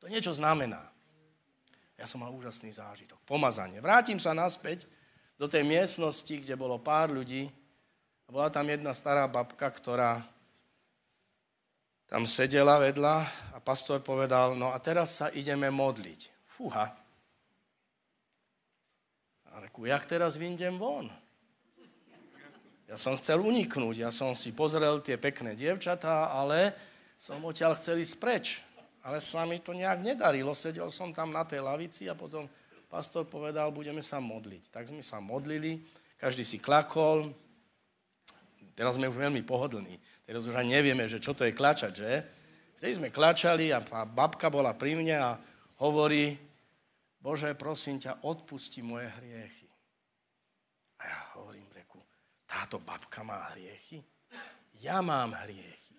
[0.00, 0.80] To niečo znamená.
[2.00, 3.20] Ja som mal úžasný zážitok.
[3.28, 3.82] Pomazanie.
[3.84, 4.88] Vrátim sa naspäť
[5.36, 7.52] do tej miestnosti, kde bolo pár ľudí,
[8.24, 10.24] a bola tam jedna stará babka, ktorá
[12.14, 16.30] tam sedela vedľa a pastor povedal, no a teraz sa ideme modliť.
[16.46, 16.94] Fúha,
[19.50, 21.10] A reku, jak teraz vyjdem von?
[22.86, 26.70] Ja som chcel uniknúť, ja som si pozrel tie pekné dievčatá, ale
[27.18, 28.46] som odtiaľ chcel ísť preč.
[29.02, 32.46] Ale sa mi to nejak nedarilo, sedel som tam na tej lavici a potom
[32.86, 34.70] pastor povedal, budeme sa modliť.
[34.70, 35.82] Tak sme sa modlili,
[36.14, 37.34] každý si klakol,
[38.78, 42.10] teraz sme už veľmi pohodlní, teraz už ani nevieme, že čo to je klačať, že?
[42.74, 45.30] Vtedy sme klačali a babka bola pri mne a
[45.78, 46.34] hovorí,
[47.24, 49.68] Bože, prosím ťa, odpusti moje hriechy.
[51.00, 51.96] A ja hovorím, reku,
[52.44, 54.04] táto babka má hriechy?
[54.84, 55.96] Ja mám hriechy.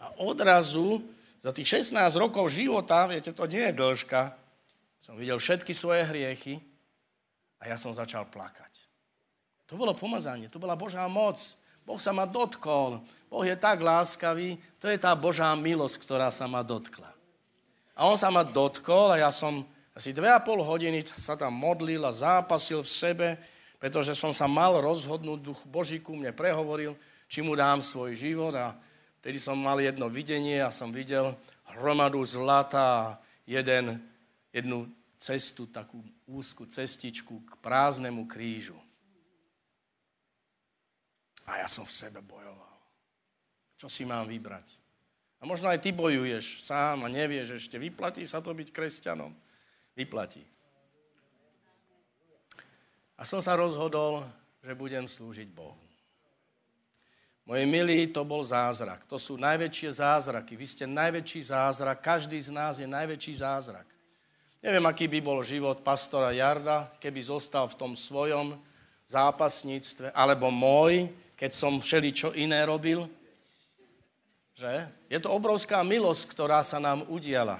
[0.00, 1.04] A odrazu,
[1.44, 4.32] za tých 16 rokov života, viete, to nie je dĺžka,
[4.96, 6.56] som videl všetky svoje hriechy
[7.60, 8.72] a ja som začal plakať.
[9.68, 11.36] To bolo pomazanie, to bola Božá moc.
[11.84, 13.04] Boh sa ma dotkol.
[13.34, 17.10] Boh je tak láskavý, to je tá Božá milosť, ktorá sa ma dotkla.
[17.98, 21.50] A on sa ma dotkol a ja som asi dve a pol hodiny sa tam
[21.50, 23.28] modlil a zápasil v sebe,
[23.82, 26.94] pretože som sa mal rozhodnúť, duch Boží ku mne prehovoril,
[27.26, 28.78] či mu dám svoj život a
[29.18, 31.34] vtedy som mal jedno videnie a som videl
[31.74, 33.04] hromadu zlata a
[33.50, 33.98] jeden,
[34.54, 34.86] jednu
[35.18, 38.78] cestu, takú úzku cestičku k prázdnemu krížu.
[41.50, 42.73] A ja som v sebe bojoval.
[43.84, 44.80] Čo si mám vybrať?
[45.38, 49.28] A možno aj ty bojuješ sám a nevieš ešte, vyplatí sa to byť kresťanom
[49.92, 50.40] vyplatí.
[53.20, 54.24] A som sa rozhodol,
[54.64, 55.76] že budem slúžiť Bohu.
[57.44, 59.04] Moje milí, to bol zázrak.
[59.04, 60.56] To sú najväčšie zázraky.
[60.56, 62.00] Vy ste najväčší zázrak.
[62.00, 63.84] Každý z nás je najväčší zázrak.
[64.64, 68.56] Neviem, aký by bol život pastora Jarda, keby zostal v tom svojom
[69.04, 73.04] zápasníctve, alebo môj, keď som všeli čo iné robil.
[74.54, 74.86] Že?
[75.10, 77.58] Je to obrovská milosť, ktorá sa nám udiala.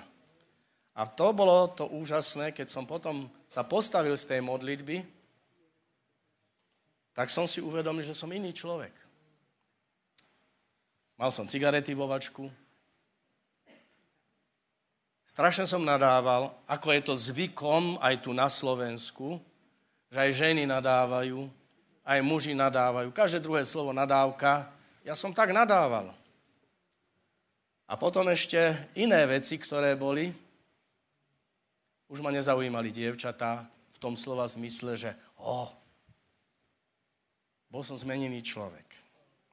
[0.94, 5.02] A to bolo to úžasné, keď som potom sa postavil z tej modlitby,
[7.14, 8.94] tak som si uvedomil, že som iný človek.
[11.18, 12.50] Mal som cigarety vo vačku.
[15.26, 19.42] Strašne som nadával, ako je to zvykom aj tu na Slovensku,
[20.10, 21.50] že aj ženy nadávajú,
[22.06, 23.10] aj muži nadávajú.
[23.10, 24.70] Každé druhé slovo nadávka.
[25.02, 26.14] Ja som tak nadával.
[27.94, 28.58] A potom ešte
[28.98, 30.26] iné veci, ktoré boli,
[32.10, 35.70] už ma nezaujímali dievčatá v tom slova zmysle, že o,
[37.70, 38.82] bol som zmenený človek.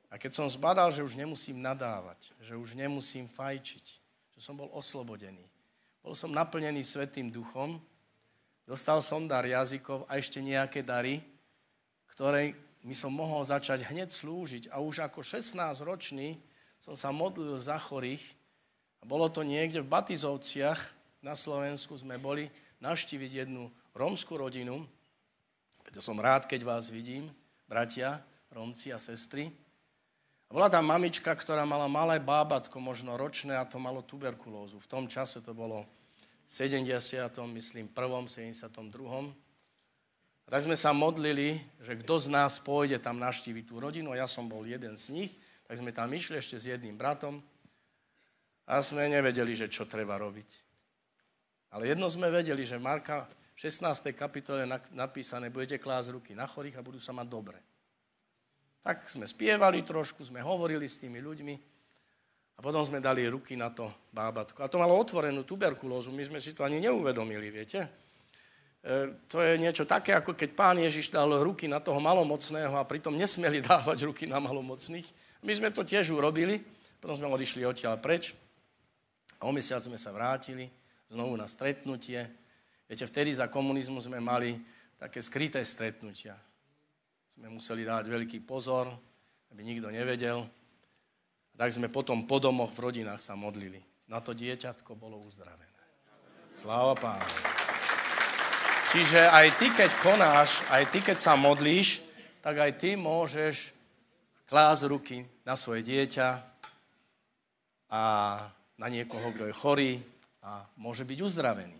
[0.09, 3.85] A keď som zbadal, že už nemusím nadávať, že už nemusím fajčiť,
[4.33, 5.45] že som bol oslobodený,
[6.01, 7.77] bol som naplnený Svetým duchom,
[8.65, 11.21] dostal som dar jazykov a ešte nejaké dary,
[12.09, 14.73] ktoré mi som mohol začať hneď slúžiť.
[14.73, 16.41] A už ako 16-ročný
[16.81, 18.25] som sa modlil za chorých
[18.99, 20.81] a bolo to niekde v Batizovciach,
[21.21, 22.49] na Slovensku sme boli
[22.81, 24.81] navštíviť jednu rómskú rodinu.
[25.85, 27.29] Preto som rád, keď vás vidím,
[27.69, 29.47] bratia, Rómci a sestry.
[30.49, 34.81] A bola tam mamička, ktorá mala malé bábatko, možno ročné, a to malo tuberkulózu.
[34.81, 35.87] V tom čase to bolo
[36.43, 36.91] v 70.
[37.55, 37.95] myslím, 1.
[37.95, 38.67] 72.
[40.43, 44.27] A tak sme sa modlili, že kto z nás pôjde tam navštíviť tú rodinu, ja
[44.27, 45.31] som bol jeden z nich,
[45.71, 47.39] tak sme tam išli ešte s jedným bratom
[48.67, 50.49] a sme nevedeli, že čo treba robiť.
[51.71, 53.23] Ale jedno sme vedeli, že Marka
[53.55, 54.11] v 16.
[54.11, 57.55] kapitole napísané, budete klásť ruky na chorých a budú sa mať dobre.
[58.83, 61.55] Tak sme spievali trošku, sme hovorili s tými ľuďmi
[62.51, 64.67] a potom sme dali ruky na to bábatko.
[64.67, 67.87] A to malo otvorenú tuberkulózu, my sme si to ani neuvedomili, viete.
[68.83, 72.83] E, to je niečo také, ako keď pán Ježiš dal ruky na toho malomocného a
[72.83, 75.30] pritom nesmeli dávať ruky na malomocných.
[75.41, 76.61] My sme to tiež urobili,
[77.01, 78.37] potom sme odišli odtiaľ preč
[79.41, 80.69] a o mesiac sme sa vrátili
[81.09, 82.29] znovu na stretnutie.
[82.85, 84.53] Viete, vtedy za komunizmu sme mali
[85.01, 86.37] také skryté stretnutia.
[87.33, 88.85] Sme museli dávať veľký pozor,
[89.49, 90.45] aby nikto nevedel.
[91.51, 93.81] A tak sme potom po domoch v rodinách sa modlili.
[94.05, 95.81] Na to dieťatko bolo uzdravené.
[96.53, 97.25] Sláva pánu.
[98.91, 102.03] Čiže aj ty, keď konáš, aj ty, keď sa modlíš,
[102.43, 103.71] tak aj ty môžeš
[104.51, 106.27] klásť ruky na svoje dieťa
[107.87, 108.03] a
[108.75, 109.91] na niekoho, kto je chorý,
[110.43, 111.79] a môže byť uzdravený.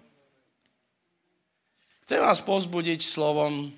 [2.08, 3.76] Chcem vás pozbudiť slovom,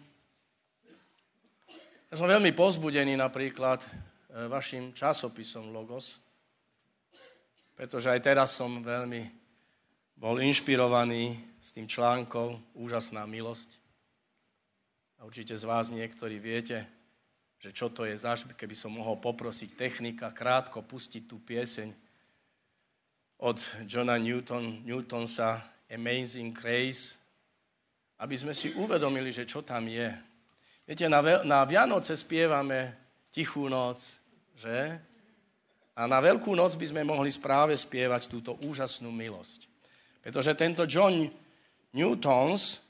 [2.13, 3.89] ja som veľmi pozbudený napríklad e,
[4.45, 6.21] vašim časopisom Logos,
[7.73, 9.25] pretože aj teraz som veľmi
[10.21, 13.81] bol inšpirovaný s tým článkom Úžasná milosť.
[15.17, 16.85] A určite z vás niektorí viete,
[17.63, 21.95] že čo to je zaž, keby som mohol poprosiť technika krátko pustiť tú pieseň
[23.39, 23.55] od
[23.87, 27.15] Johna Newton, Newtonsa Amazing Grace.
[28.19, 30.07] aby sme si uvedomili, že čo tam je.
[30.87, 32.95] Viete, na, na Vianoce spievame
[33.31, 33.99] Tichú noc,
[34.55, 34.99] že?
[35.95, 39.67] A na Veľkú noc by sme mohli správe spievať túto úžasnú milosť.
[40.23, 41.27] Pretože tento John
[41.91, 42.83] Newtons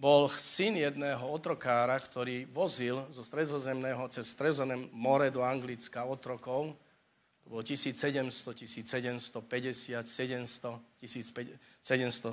[0.00, 6.72] bol syn jedného otrokára, ktorý vozil zo stredozemného cez stredozemné more do Anglicka otrokov.
[7.44, 8.24] To bolo 1700,
[8.64, 12.32] 1750, 700, 1770.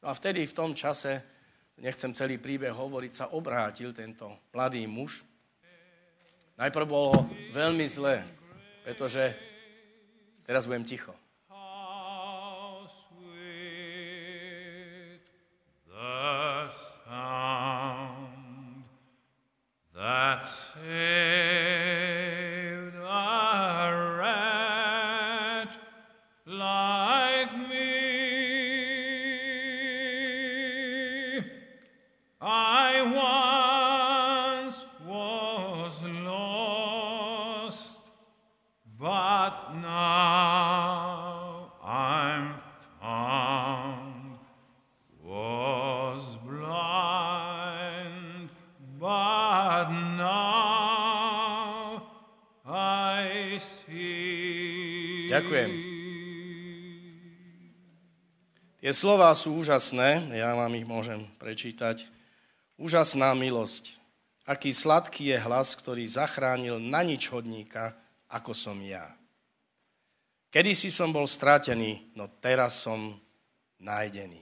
[0.00, 1.20] No a vtedy v tom čase,
[1.76, 5.20] nechcem celý príbeh hovoriť, sa obrátil tento mladý muž.
[6.56, 8.24] Najprv bolo veľmi zlé,
[8.88, 9.36] pretože
[10.48, 11.12] teraz budem ticho.
[55.36, 55.70] Ďakujem.
[58.80, 62.08] Tie slova sú úžasné, ja vám ich môžem prečítať.
[62.80, 64.00] Úžasná milosť.
[64.48, 67.92] Aký sladký je hlas, ktorý zachránil na nič hodníka,
[68.32, 69.12] ako som ja.
[70.48, 73.12] Kedy si som bol stratený, no teraz som
[73.76, 74.40] nájdený.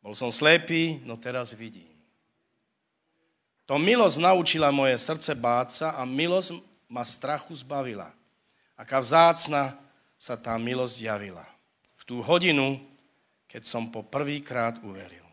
[0.00, 1.92] Bol som slepý, no teraz vidím.
[3.68, 6.56] To milosť naučila moje srdce báť sa a milosť
[6.88, 8.08] ma strachu zbavila.
[8.84, 9.72] Aká vzácna
[10.20, 11.48] sa tá milosť javila.
[11.96, 12.76] V tú hodinu,
[13.48, 15.24] keď som po prvýkrát uveril.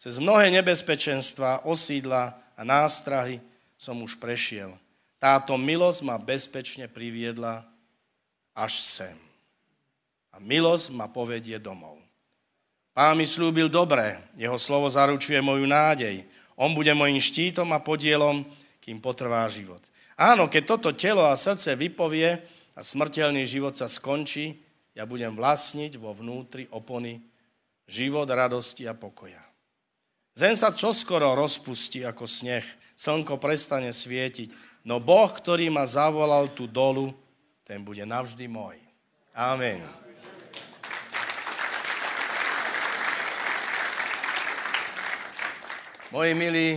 [0.00, 3.44] Cez mnohé nebezpečenstva, osídla a nástrahy
[3.76, 4.72] som už prešiel.
[5.20, 7.68] Táto milosť ma bezpečne priviedla
[8.56, 9.16] až sem.
[10.32, 12.00] A milosť ma povedie domov.
[12.96, 16.24] Pán mi slúbil dobré, jeho slovo zaručuje moju nádej.
[16.56, 18.40] On bude mojim štítom a podielom,
[18.80, 19.84] kým potrvá život.
[20.18, 22.42] Áno, keď toto telo a srdce vypovie
[22.74, 24.58] a smrteľný život sa skončí,
[24.98, 27.22] ja budem vlastniť vo vnútri opony
[27.86, 29.38] život radosti a pokoja.
[30.34, 32.66] Zem sa čoskoro rozpustí ako sneh,
[32.98, 37.14] slnko prestane svietiť, no Boh, ktorý ma zavolal tu dolu,
[37.62, 38.74] ten bude navždy môj.
[39.38, 39.78] Amen.
[46.10, 46.68] Moji milí,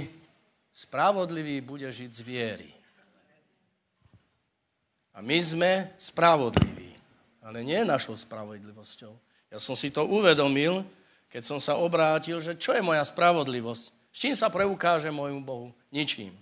[0.70, 2.81] spravodlivý bude žiť z viery.
[5.12, 6.96] A my sme spravodliví.
[7.44, 9.12] Ale nie našou spravodlivosťou.
[9.52, 10.88] Ja som si to uvedomil,
[11.28, 13.84] keď som sa obrátil, že čo je moja spravodlivosť?
[14.12, 15.68] S čím sa preukáže môjmu Bohu?
[15.92, 16.36] Ničím.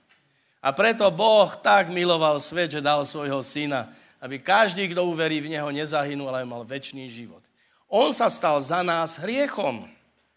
[0.60, 5.56] A preto Boh tak miloval svet, že dal svojho syna, aby každý, kto uverí v
[5.56, 7.42] Neho, nezahynul, ale mal väčší život.
[7.88, 9.88] On sa stal za nás hriechom,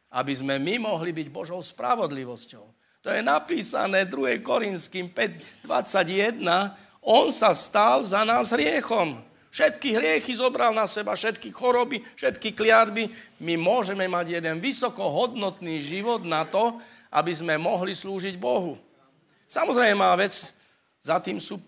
[0.08, 2.64] aby sme my mohli byť Božou spravodlivosťou.
[3.02, 4.38] To je napísané 2.
[4.46, 6.38] Korinským 5, 21,
[7.02, 9.18] on sa stal za nás hriechom.
[9.52, 13.10] Všetky hriechy zobral na seba, všetky choroby, všetky kliatby.
[13.42, 16.80] My môžeme mať jeden vysokohodnotný život na to,
[17.12, 18.80] aby sme mohli slúžiť Bohu.
[19.50, 20.56] Samozrejme má vec,
[21.04, 21.60] za tým sú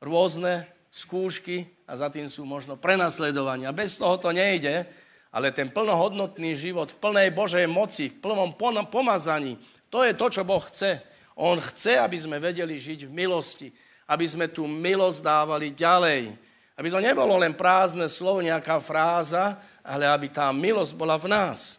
[0.00, 3.76] rôzne skúšky a za tým sú možno prenasledovania.
[3.76, 4.88] Bez toho to nejde,
[5.28, 8.24] ale ten plnohodnotný život v plnej Božej moci, v
[8.56, 9.60] plnom pomazaní,
[9.92, 11.04] to je to, čo Boh chce.
[11.36, 13.68] On chce, aby sme vedeli žiť v milosti,
[14.08, 16.32] aby sme tú milosť dávali ďalej.
[16.80, 21.76] Aby to nebolo len prázdne slovo, nejaká fráza, ale aby tá milosť bola v nás.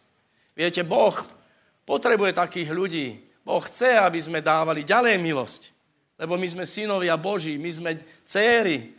[0.53, 1.15] Viete, Boh
[1.89, 3.07] potrebuje takých ľudí.
[3.41, 5.61] Boh chce, aby sme dávali ďalej milosť.
[6.19, 8.93] Lebo my sme synovia Boží, my sme céry.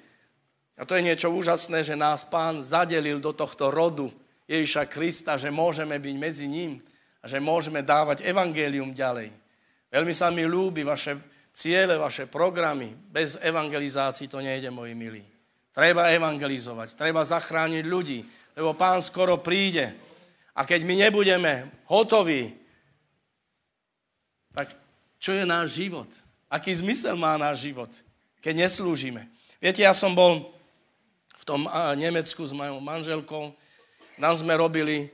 [0.80, 4.08] A to je niečo úžasné, že nás pán zadelil do tohto rodu
[4.48, 6.80] Ježiša Krista, že môžeme byť medzi ním
[7.20, 9.30] a že môžeme dávať evangelium ďalej.
[9.92, 11.14] Veľmi sa mi ľúbi vaše
[11.60, 12.96] ciele, vaše programy.
[13.12, 15.20] Bez evangelizácií to nejde, moji milí.
[15.76, 18.24] Treba evangelizovať, treba zachrániť ľudí,
[18.56, 19.92] lebo pán skoro príde.
[20.56, 22.56] A keď my nebudeme hotoví,
[24.56, 24.74] tak
[25.20, 26.08] čo je náš život?
[26.50, 27.92] Aký zmysel má náš život,
[28.42, 29.30] keď neslúžime?
[29.62, 30.50] Viete, ja som bol
[31.38, 33.54] v tom Nemecku s mojou manželkou,
[34.18, 35.06] tam sme robili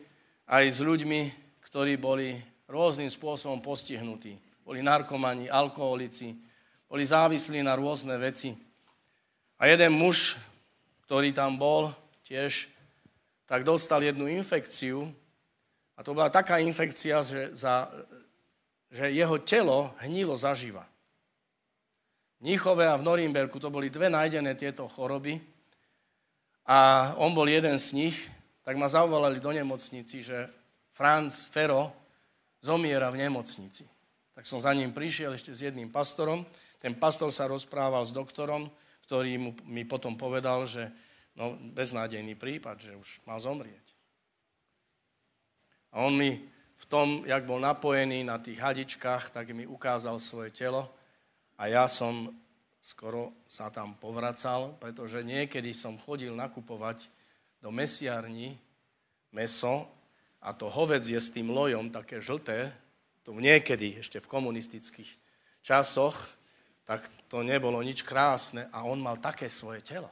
[0.48, 1.20] aj s ľuďmi,
[1.68, 6.34] ktorí boli rôznym spôsobom postihnutí boli narkomani, alkoholici,
[6.90, 8.58] boli závislí na rôzne veci.
[9.62, 10.34] A jeden muž,
[11.06, 11.94] ktorý tam bol
[12.26, 12.66] tiež,
[13.46, 15.14] tak dostal jednu infekciu
[15.96, 17.88] A to bola taká infekcia, že, za,
[18.92, 20.84] že jeho telo hnilo zaživa.
[22.36, 25.40] V Níchove a v Norimberku to boli dve nájdené tieto choroby
[26.68, 28.16] a on bol jeden z nich,
[28.60, 30.52] tak ma zavolali do nemocnici, že
[30.92, 31.96] Franz Fero
[32.60, 33.88] zomiera v nemocnici.
[34.36, 36.44] Tak som za ním prišiel ešte s jedným pastorom.
[36.76, 38.68] Ten pastor sa rozprával s doktorom,
[39.08, 40.92] ktorý mu, mi potom povedal, že
[41.32, 43.96] no, beznádejný prípad, že už má zomrieť.
[45.96, 46.36] A on mi
[46.76, 50.84] v tom, jak bol napojený na tých hadičkách, tak mi ukázal svoje telo
[51.56, 52.28] a ja som
[52.84, 57.08] skoro sa tam povracal, pretože niekedy som chodil nakupovať
[57.64, 58.60] do mesiarní
[59.32, 59.88] meso
[60.44, 62.70] a to hovedzie s tým lojom, také žlté,
[63.26, 65.10] to niekedy ešte v komunistických
[65.58, 66.14] časoch,
[66.86, 70.06] tak to nebolo nič krásne a on mal také svoje telo.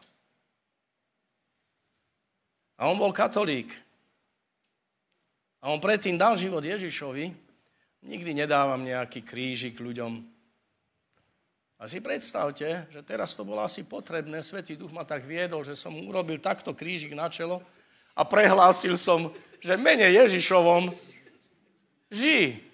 [2.75, 3.71] A on bol katolík.
[5.63, 7.31] A on predtým dal život Ježišovi.
[8.03, 10.19] Nikdy nedávam nejaký krížik ľuďom.
[11.79, 14.43] A si predstavte, že teraz to bolo asi potrebné.
[14.43, 17.63] Svetý duch ma tak viedol, že som urobil takto krížik na čelo
[18.19, 19.31] a prehlásil som,
[19.63, 20.91] že mene Ježišovom
[22.11, 22.74] žij.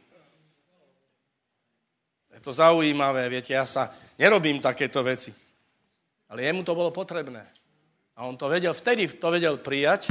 [2.41, 5.29] Je to zaujímavé, viete, ja sa nerobím takéto veci.
[6.33, 7.45] Ale jemu to bolo potrebné.
[8.17, 10.09] A on to vedel, vtedy to vedel prijať.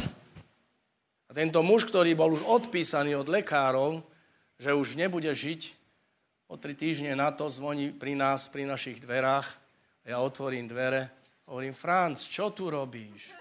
[1.26, 4.06] A tento muž, ktorý bol už odpísaný od lekárov,
[4.62, 5.74] že už nebude žiť,
[6.46, 9.50] o tri týždne na to zvoní pri nás, pri našich dverách.
[10.06, 11.10] Ja otvorím dvere,
[11.50, 13.34] hovorím, Franc, čo tu robíš?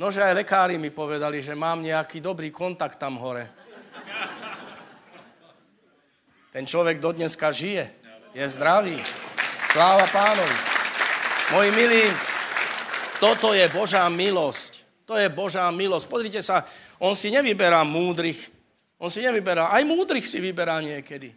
[0.00, 3.44] Nože aj lekári mi povedali, že mám nejaký dobrý kontakt tam hore.
[6.54, 7.90] Ten človek do dneska žije.
[8.30, 8.94] Je zdravý.
[9.66, 10.54] Sláva pánovi.
[11.50, 12.06] Moji milí,
[13.18, 14.86] toto je Božá milosť.
[15.02, 16.06] To je Božá milosť.
[16.06, 16.62] Pozrite sa,
[17.02, 18.38] on si nevyberá múdrych.
[19.02, 21.34] On si nevyberá, aj múdrych si vyberá niekedy.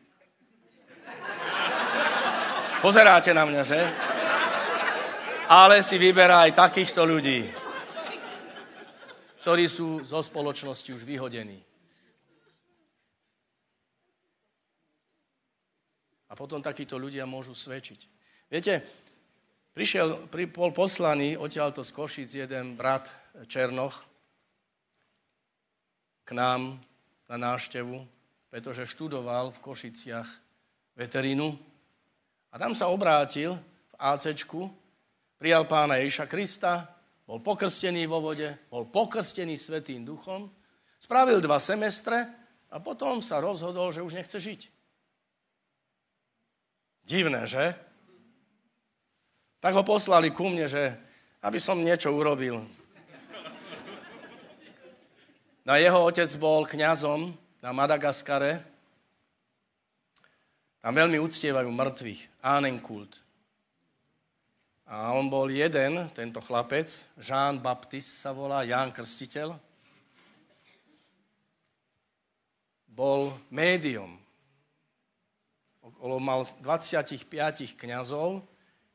[2.77, 3.81] Pozeráte na mňa, že?
[5.49, 7.41] Ale si vyberá aj takýchto ľudí,
[9.41, 11.66] ktorí sú zo spoločnosti už vyhodení.
[16.37, 17.99] Potom takíto ľudia môžu svedčiť.
[18.53, 18.85] Viete,
[19.73, 23.09] prišiel, pri, bol poslaný odtiaľto z Košic jeden brat
[23.49, 24.05] Černoch
[26.21, 26.77] k nám
[27.25, 28.05] na náštevu,
[28.53, 30.29] pretože študoval v Košiciach
[30.93, 31.57] veterínu
[32.51, 34.69] a tam sa obrátil v ACčku,
[35.41, 36.87] prijal pána Ježiša Krista,
[37.27, 40.47] bol pokrstený vo vode, bol pokrstený Svetým duchom,
[40.95, 42.23] spravil dva semestre
[42.71, 44.76] a potom sa rozhodol, že už nechce žiť.
[47.07, 47.71] Divné, že?
[49.63, 50.91] Tak ho poslali ku mne, že
[51.39, 52.67] aby som niečo urobil.
[55.63, 57.31] No jeho otec bol kňazom
[57.63, 58.59] na Madagaskare.
[60.83, 62.43] Tam veľmi uctievajú mŕtvych.
[62.43, 63.23] Ánenkult.
[64.87, 66.87] A on bol jeden, tento chlapec,
[67.19, 69.55] Jean Baptiste sa volá, Ján Krstiteľ.
[72.87, 74.26] Bol médium
[76.15, 77.27] mal 25
[77.75, 78.39] kňazov,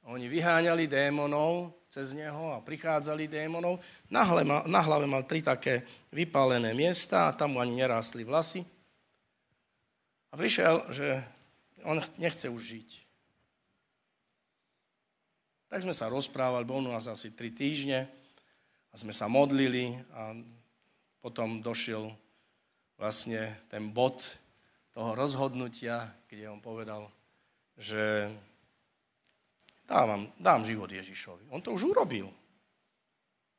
[0.09, 3.79] oni vyháňali démonov cez neho a prichádzali démonov.
[4.09, 8.65] Na hlave, na hlave mal tri také vypálené miesta a tam mu ani nerástli vlasy.
[10.33, 11.21] A prišiel, že
[11.85, 12.91] on nechce už žiť.
[15.69, 18.09] Tak sme sa rozprávali, bol u nás asi tri týždne
[18.89, 20.33] a sme sa modlili a
[21.21, 22.13] potom došiel
[22.97, 24.37] vlastne ten bod,
[24.93, 27.09] toho rozhodnutia, kde on povedal,
[27.81, 28.29] že
[29.89, 31.49] dávam, dám život Ježišovi.
[31.49, 32.29] On to už urobil.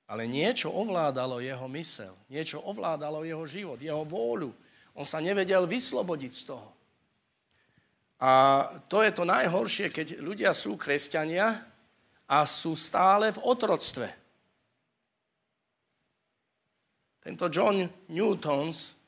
[0.05, 4.53] Ale niečo ovládalo jeho mysel, niečo ovládalo jeho život, jeho vôľu.
[4.93, 6.69] On sa nevedel vyslobodiť z toho.
[8.21, 8.31] A
[8.87, 11.59] to je to najhoršie, keď ľudia sú kresťania
[12.29, 14.07] a sú stále v otroctve.
[17.23, 19.02] Tento John Newtons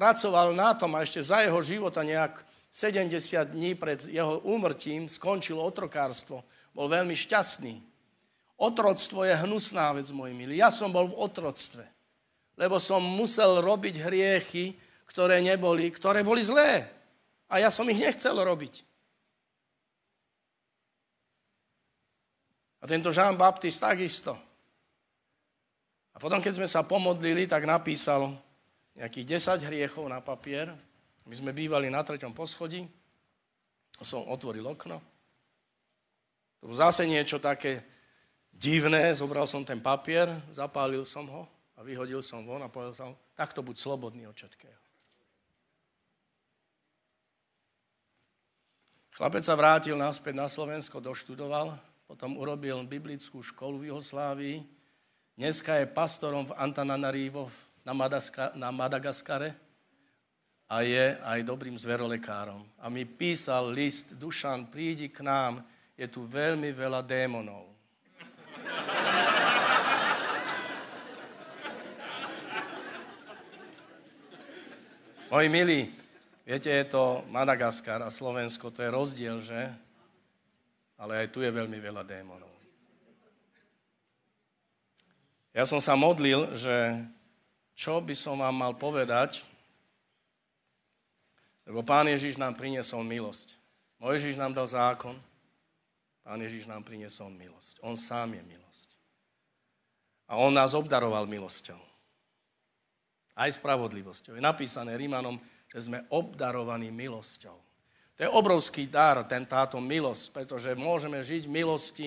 [0.00, 2.40] pracoval na tom a ešte za jeho života nejak
[2.72, 3.12] 70
[3.52, 6.40] dní pred jeho úmrtím skončilo otrokárstvo.
[6.72, 7.84] Bol veľmi šťastný.
[8.56, 10.56] Otroctvo je hnusná vec, môj milý.
[10.56, 11.84] Ja som bol v otroctve,
[12.56, 14.72] lebo som musel robiť hriechy,
[15.04, 16.88] ktoré neboli, ktoré boli zlé.
[17.52, 18.88] A ja som ich nechcel robiť.
[22.80, 24.32] A tento Jean Baptiste takisto.
[26.14, 28.32] A potom, keď sme sa pomodlili, tak napísal,
[28.98, 30.72] nejakých 10 hriechov na papier.
[31.28, 32.86] My sme bývali na treťom poschodí.
[34.00, 34.96] Som otvoril okno.
[36.60, 37.84] To bolo zase niečo také
[38.52, 39.12] divné.
[39.12, 41.42] Zobral som ten papier, zapálil som ho
[41.76, 44.80] a vyhodil som von a povedal som, takto buď slobodný od všetkého.
[49.16, 51.76] Chlapec sa vrátil naspäť na Slovensko, doštudoval,
[52.08, 54.64] potom urobil biblickú školu v Juhoslávii,
[55.36, 57.48] dneska je pastorom v Antananarívo
[57.84, 57.92] na,
[58.54, 59.54] na Madagaskare
[60.70, 62.62] a je aj dobrým zverolekárom.
[62.78, 65.66] A mi písal list, Dušan, prídi k nám,
[65.98, 67.66] je tu veľmi veľa démonov.
[75.30, 75.90] Moji milí,
[76.46, 79.74] viete, je to Madagaskar a Slovensko, to je rozdiel, že?
[80.98, 82.50] Ale aj tu je veľmi veľa démonov.
[85.50, 87.02] Ja som sa modlil, že
[87.80, 89.48] čo by som vám mal povedať,
[91.64, 93.56] lebo Pán Ježiš nám priniesol milosť.
[93.96, 95.16] Mojžiš nám dal zákon,
[96.20, 97.80] Pán Ježiš nám priniesol milosť.
[97.80, 99.00] On sám je milosť.
[100.28, 101.80] A On nás obdaroval milosťou
[103.40, 104.36] aj spravodlivosťou.
[104.36, 105.40] Je napísané Rímanom,
[105.72, 107.56] že sme obdarovaní milosťou.
[107.56, 112.06] To je obrovský dar, ten táto milosť, pretože môžeme žiť v milosti,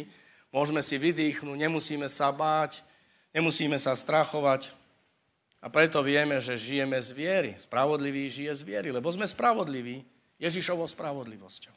[0.53, 2.86] môžeme si vydýchnuť, nemusíme sa báť,
[3.34, 4.82] nemusíme sa strachovať.
[5.64, 7.51] A preto vieme, že žijeme z viery.
[7.55, 10.03] Spravodlivý žije z viery, lebo sme spravodliví
[10.36, 11.76] Ježišovou spravodlivosťou.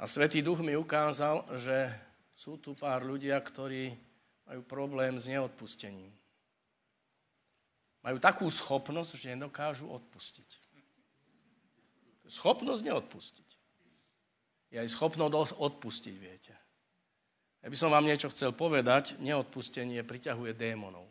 [0.00, 1.92] A Svetý Duch mi ukázal, že
[2.32, 3.92] sú tu pár ľudia, ktorí
[4.48, 6.16] majú problém s neodpustením
[8.06, 10.62] majú takú schopnosť, že nedokážu odpustiť.
[12.30, 13.48] Schopnosť neodpustiť.
[14.70, 16.54] Je aj schopnosť odpustiť, viete.
[17.66, 21.02] Ja by som vám niečo chcel povedať, neodpustenie priťahuje démonov.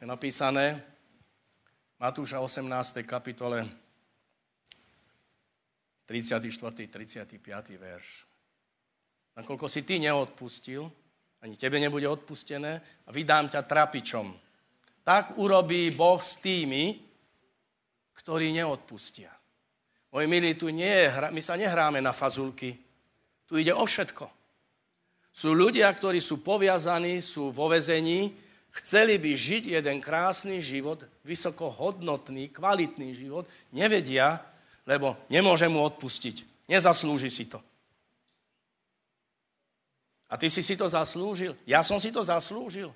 [0.00, 0.80] Je napísané
[2.00, 3.04] Matúša 18.
[3.04, 3.68] kapitole
[6.08, 6.88] 34.
[6.88, 7.36] 35.
[7.76, 8.24] verš.
[9.36, 10.88] Nakoľko si ty neodpustil,
[11.44, 14.32] ani tebe nebude odpustené a vydám ťa trapičom,
[15.04, 16.96] tak urobí Boh s tými,
[18.16, 19.36] ktorí neodpustia.
[20.16, 22.72] Moji milí, tu nie je, my sa nehráme na fazulky.
[23.44, 24.37] Tu ide o všetko.
[25.38, 28.34] Sú ľudia, ktorí sú poviazaní, sú vo vezení,
[28.82, 34.42] chceli by žiť jeden krásny život, vysokohodnotný, kvalitný život, nevedia,
[34.82, 36.66] lebo nemôže mu odpustiť.
[36.66, 37.62] Nezaslúži si to.
[40.26, 41.54] A ty si si to zaslúžil.
[41.70, 42.90] Ja som si to zaslúžil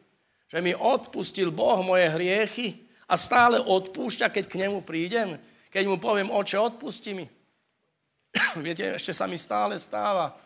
[0.53, 5.41] že mi odpustil Boh moje hriechy a stále odpúšťa, keď k nemu prídem,
[5.73, 7.25] keď mu poviem, oče, odpusti mi.
[8.61, 10.37] Viete, ešte sa mi stále stáva,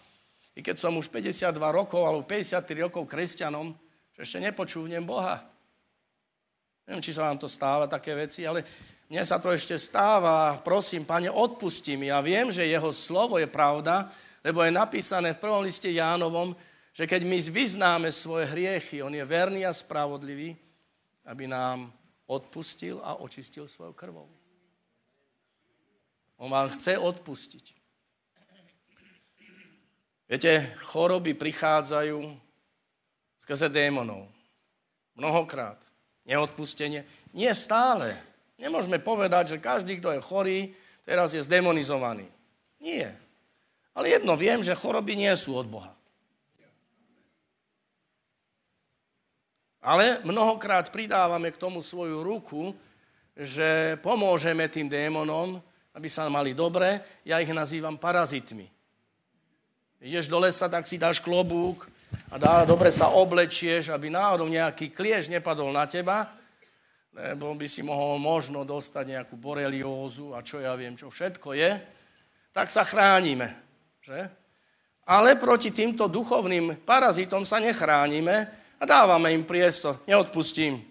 [0.57, 3.77] i keď som už 52 rokov alebo 53 rokov kresťanom,
[4.17, 5.45] že ešte nepočúvnem Boha.
[6.89, 8.65] Neviem, či sa vám to stáva, také veci, ale
[9.13, 10.57] mne sa to ešte stáva.
[10.65, 12.09] Prosím, pane, odpusti mi.
[12.09, 14.09] Ja viem, že jeho slovo je pravda,
[14.41, 16.57] lebo je napísané v prvom liste Jánovom,
[16.97, 20.57] že keď my vyznáme svoje hriechy, on je verný a spravodlivý,
[21.29, 21.93] aby nám
[22.25, 24.27] odpustil a očistil svojou krvou.
[26.41, 27.86] On vám chce odpustiť.
[30.27, 32.18] Viete, choroby prichádzajú
[33.39, 34.27] skrze démonov.
[35.14, 35.79] Mnohokrát.
[36.27, 37.07] Neodpustenie.
[37.31, 38.18] Nie stále.
[38.59, 40.59] Nemôžeme povedať, že každý, kto je chorý,
[41.07, 42.27] teraz je zdemonizovaný.
[42.83, 43.14] Nie.
[43.95, 45.95] Ale jedno viem, že choroby nie sú od Boha.
[49.87, 52.74] Ale mnohokrát pridávame k tomu svoju ruku,
[53.39, 55.62] že pomôžeme tým démonom,
[55.95, 56.99] aby sa mali dobre.
[57.22, 58.76] Ja ich nazývam parazitmi.
[60.01, 61.88] Ideš do lesa, tak si dáš klobúk
[62.28, 66.30] a dá, dobre sa oblečieš, aby náhodou nejaký kliež nepadol na teba,
[67.16, 71.70] lebo by si mohol možno dostať nejakú boreliózu a čo ja viem, čo všetko je,
[72.53, 73.57] tak sa chránime.
[74.05, 74.28] Že?
[75.09, 79.97] Ale proti týmto duchovným parazitom sa nechránime, a dávame im priestor.
[80.05, 80.84] Neodpustím.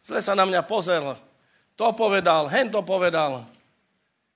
[0.00, 1.16] Zle sa na mňa pozrel.
[1.76, 3.44] To povedal, hen to povedal.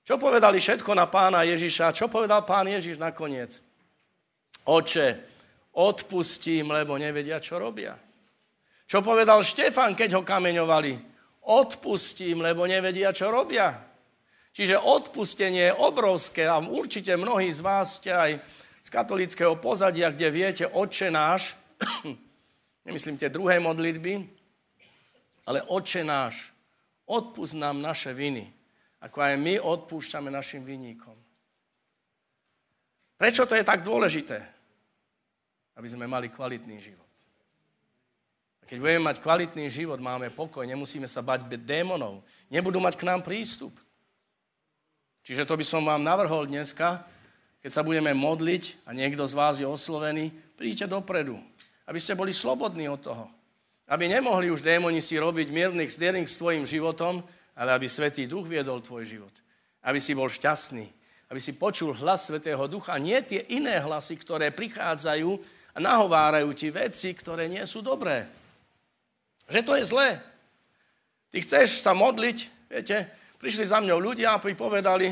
[0.05, 1.95] Čo povedali všetko na pána Ježiša?
[1.95, 3.63] Čo povedal pán Ježiš nakoniec?
[4.63, 5.07] Oče,
[5.75, 7.97] odpustím, lebo nevedia, čo robia.
[8.87, 10.93] Čo povedal Štefan, keď ho kameňovali?
[11.49, 13.73] Odpustím, lebo nevedia, čo robia.
[14.53, 18.31] Čiže odpustenie je obrovské a určite mnohí z vás ste aj
[18.83, 21.57] z katolického pozadia, kde viete, oče náš,
[22.85, 24.43] nemyslím tie druhé modlitby,
[25.49, 26.53] ale Oče náš,
[27.09, 28.47] odpust nám naše viny,
[29.03, 31.15] ako aj my odpúšťame našim vinníkom.
[33.19, 34.52] Prečo to je tak dôležité?
[35.73, 37.13] Aby sme mali kvalitný život.
[38.61, 43.03] A keď budeme mať kvalitný život, máme pokoj, nemusíme sa bať démonov, nebudú mať k
[43.03, 43.75] nám prístup.
[45.23, 47.03] Čiže to by som vám navrhol dneska,
[47.63, 51.39] keď sa budeme modliť a niekto z vás je oslovený, príďte dopredu
[51.87, 53.25] Aby ste boli slobodní od toho.
[53.87, 57.23] Aby nemohli už démoni si robiť miernych stiering s tvojim životom,
[57.55, 59.31] ale aby Svetý Duch viedol tvoj život.
[59.83, 60.87] Aby si bol šťastný.
[61.31, 62.99] Aby si počul hlas Svetého Ducha.
[62.99, 65.39] Nie tie iné hlasy, ktoré prichádzajú
[65.73, 68.29] a nahovárajú ti veci, ktoré nie sú dobré.
[69.49, 70.09] Že to je zlé.
[71.33, 73.09] Ty chceš sa modliť, viete,
[73.41, 75.09] prišli za mňou ľudia a povedali,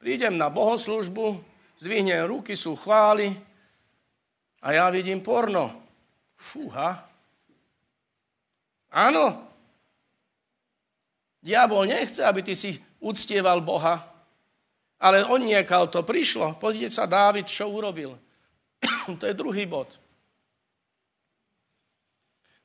[0.00, 1.36] prídem na bohoslužbu,
[1.76, 3.36] zdvihnem ruky, sú chvály
[4.64, 5.68] a ja vidím porno.
[6.40, 7.04] Fúha.
[8.88, 9.48] Áno.
[11.44, 14.04] Diabol nechce, aby ty si uctieval Boha,
[15.00, 16.56] ale on niekal to prišlo.
[16.60, 18.16] Pozrite sa, Dávid, čo urobil.
[19.20, 20.00] to je druhý bod.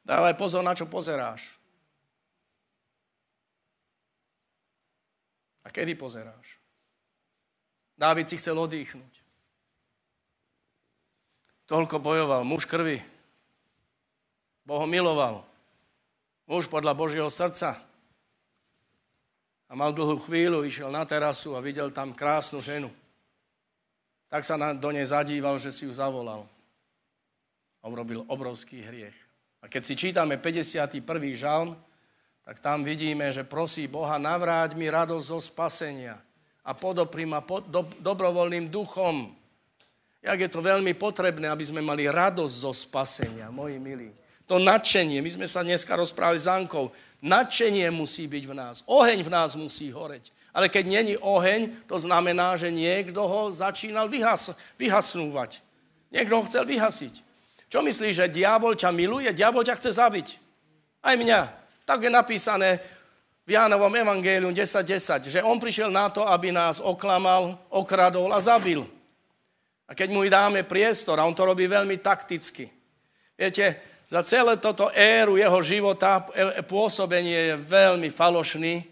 [0.06, 1.58] Dávaj pozor, na čo pozeráš.
[5.66, 6.62] A kedy pozeráš?
[7.98, 9.14] Dávid si chcel odýchnuť.
[11.66, 13.02] Toľko bojoval, muž krvi.
[14.62, 15.42] Boh ho miloval.
[16.46, 17.82] Muž podľa Božieho srdca.
[19.66, 22.94] A mal dlhú chvíľu, išiel na terasu a videl tam krásnu ženu.
[24.30, 26.46] Tak sa do nej zadíval, že si ju zavolal.
[27.82, 27.90] A
[28.26, 29.16] obrovský hriech.
[29.62, 31.02] A keď si čítame 51.
[31.34, 31.78] žalm,
[32.46, 36.22] tak tam vidíme, že prosí Boha, navráť mi radosť zo spasenia
[36.66, 39.34] a podopri ma pod, do, dobrovoľným duchom.
[40.22, 44.10] Jak je to veľmi potrebné, aby sme mali radosť zo spasenia, moji milí.
[44.46, 46.94] To nadšenie, my sme sa dneska rozprávali s Ankou,
[47.26, 50.30] nadšenie musí byť v nás, oheň v nás musí horeť.
[50.56, 55.60] Ale keď není oheň, to znamená, že niekto ho začínal vyhas, vyhasnúvať.
[56.14, 57.20] Niekto ho chcel vyhasiť.
[57.68, 59.28] Čo myslíš, že diabol ťa miluje?
[59.36, 60.40] Diabol ťa chce zabiť.
[61.04, 61.52] Aj mňa.
[61.84, 62.80] Tak je napísané
[63.44, 68.40] v Jánovom evangelium 10.10, 10, že on prišiel na to, aby nás oklamal, okradol a
[68.40, 68.88] zabil.
[69.86, 72.72] A keď mu dáme priestor, a on to robí veľmi takticky.
[73.38, 78.86] Viete, za celé toto éru jeho života e, e, pôsobenie je veľmi falošný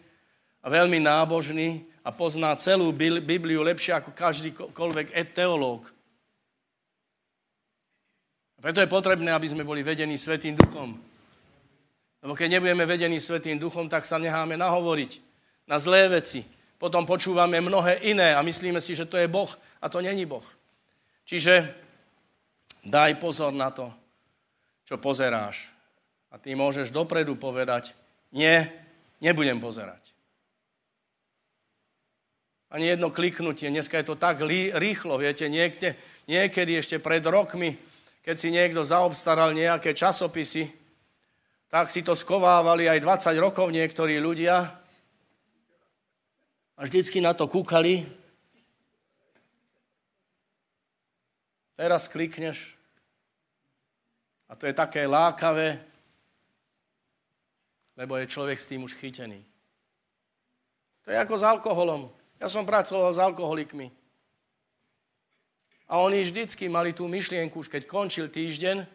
[0.66, 2.90] a veľmi nábožný a pozná celú
[3.22, 5.86] Bibliu lepšie ako každýkoľvek teológ.
[8.64, 10.96] Preto je potrebné, aby sme boli vedení Svetým duchom.
[12.24, 15.20] Lebo keď nebudeme vedení Svetým duchom, tak sa necháme nahovoriť
[15.68, 16.48] na zlé veci.
[16.80, 19.52] Potom počúvame mnohé iné a myslíme si, že to je Boh
[19.84, 20.44] a to není Boh.
[21.28, 21.76] Čiže
[22.88, 23.92] daj pozor na to,
[24.84, 25.72] čo pozeráš.
[26.34, 27.96] A ty môžeš dopredu povedať,
[28.34, 28.66] nie,
[29.22, 30.02] nebudem pozerať.
[32.74, 35.94] Ani jedno kliknutie, dneska je to tak rýchlo, viete, niekde,
[36.26, 37.78] niekedy ešte pred rokmi,
[38.26, 40.74] keď si niekto zaobstaral nejaké časopisy,
[41.70, 44.74] tak si to skovávali aj 20 rokov niektorí ľudia
[46.74, 48.06] a vždycky na to kúkali.
[51.78, 52.74] Teraz klikneš
[54.54, 55.82] a to je také lákavé,
[57.98, 59.42] lebo je človek s tým už chytený.
[61.02, 62.14] To je ako s alkoholom.
[62.38, 63.90] Ja som pracoval s alkoholikmi.
[65.90, 68.86] A oni vždycky mali tú myšlienku, už keď končil týždeň,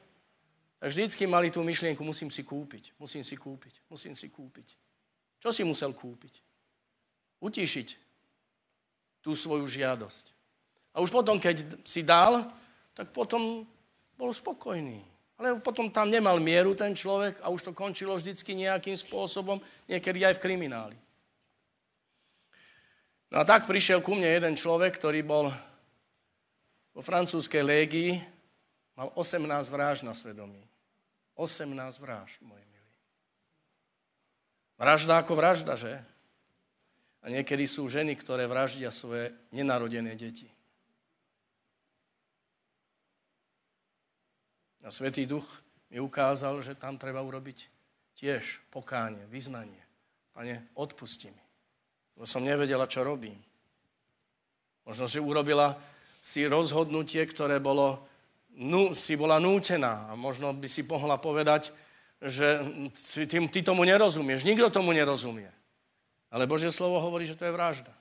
[0.78, 4.78] tak vždycky mali tú myšlienku, musím si kúpiť, musím si kúpiť, musím si kúpiť.
[5.42, 6.38] Čo si musel kúpiť?
[7.42, 7.88] Utišiť
[9.26, 10.30] tú svoju žiadosť.
[10.94, 12.46] A už potom, keď si dal,
[12.94, 13.66] tak potom
[14.14, 15.17] bol spokojný.
[15.38, 20.26] Ale potom tam nemal mieru ten človek a už to končilo vždycky nejakým spôsobom, niekedy
[20.26, 20.98] aj v krimináli.
[23.30, 25.54] No a tak prišiel ku mne jeden človek, ktorý bol
[26.90, 28.18] vo francúzskej légii,
[28.98, 30.58] mal 18 vražd na svedomí.
[31.38, 31.70] 18
[32.02, 32.94] vražd, moji milí.
[34.74, 36.02] Vražda ako vražda, že?
[37.22, 40.50] A niekedy sú ženy, ktoré vraždia svoje nenarodené deti.
[44.88, 45.44] A Svetý Duch
[45.92, 47.68] mi ukázal, že tam treba urobiť
[48.16, 49.84] tiež pokánie, vyznanie.
[50.32, 51.44] Pane, odpusti mi.
[52.16, 53.36] Lebo som nevedela, čo robím.
[54.88, 55.76] Možno, že urobila
[56.24, 58.00] si rozhodnutie, ktoré bolo
[58.56, 61.68] nú, si bola nútená a možno by si mohla povedať,
[62.24, 62.64] že
[63.28, 64.48] ty, ty tomu nerozumieš.
[64.48, 65.52] Nikto tomu nerozumie.
[66.32, 67.92] Ale Božie slovo hovorí, že to je vražda.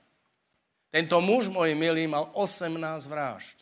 [0.88, 2.72] Tento muž, môj milý, mal 18
[3.12, 3.60] vražd.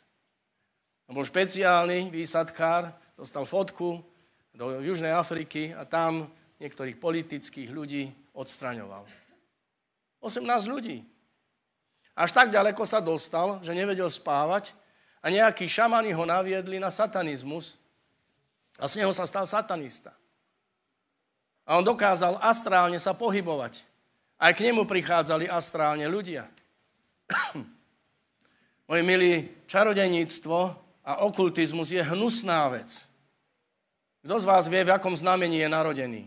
[1.10, 4.04] On bol špeciálny výsadkár, dostal fotku
[4.52, 6.28] do Južnej Afriky a tam
[6.60, 9.04] niektorých politických ľudí odstraňoval.
[10.20, 11.04] 18 ľudí.
[12.16, 14.72] Až tak ďaleko sa dostal, že nevedel spávať
[15.20, 17.76] a nejakí šamani ho naviedli na satanizmus
[18.80, 20.12] a z neho sa stal satanista.
[21.66, 23.84] A on dokázal astrálne sa pohybovať.
[24.36, 26.48] Aj k nemu prichádzali astrálne ľudia.
[28.88, 33.06] Moje milí, čarodejníctvo a okultizmus je hnusná vec.
[34.26, 36.22] Kto z vás vie, v akom znamení je narodený?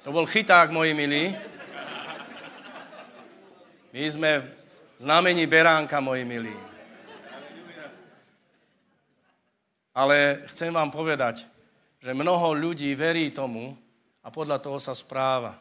[0.00, 1.36] To bol chyták, moji milí.
[3.92, 4.46] My sme v
[4.96, 6.56] znamení beránka, moji milí.
[9.92, 11.44] Ale chcem vám povedať,
[12.00, 13.76] že mnoho ľudí verí tomu
[14.24, 15.60] a podľa toho sa správa.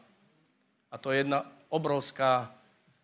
[0.88, 2.48] A to je jedna obrovská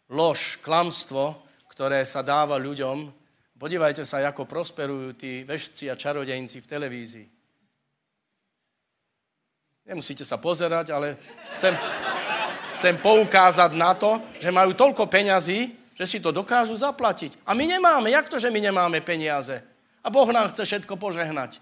[0.07, 1.44] lož, klamstvo,
[1.75, 3.11] ktoré sa dáva ľuďom.
[3.59, 7.27] Podívajte sa, ako prosperujú tí vešci a čarodejníci v televízii.
[9.91, 11.19] Nemusíte sa pozerať, ale
[11.53, 11.75] chcem,
[12.79, 17.43] chcem poukázať na to, že majú toľko peňazí, že si to dokážu zaplatiť.
[17.43, 18.07] A my nemáme.
[18.07, 19.59] Jak to, že my nemáme peniaze?
[19.99, 21.59] A Boh nám chce všetko požehnať.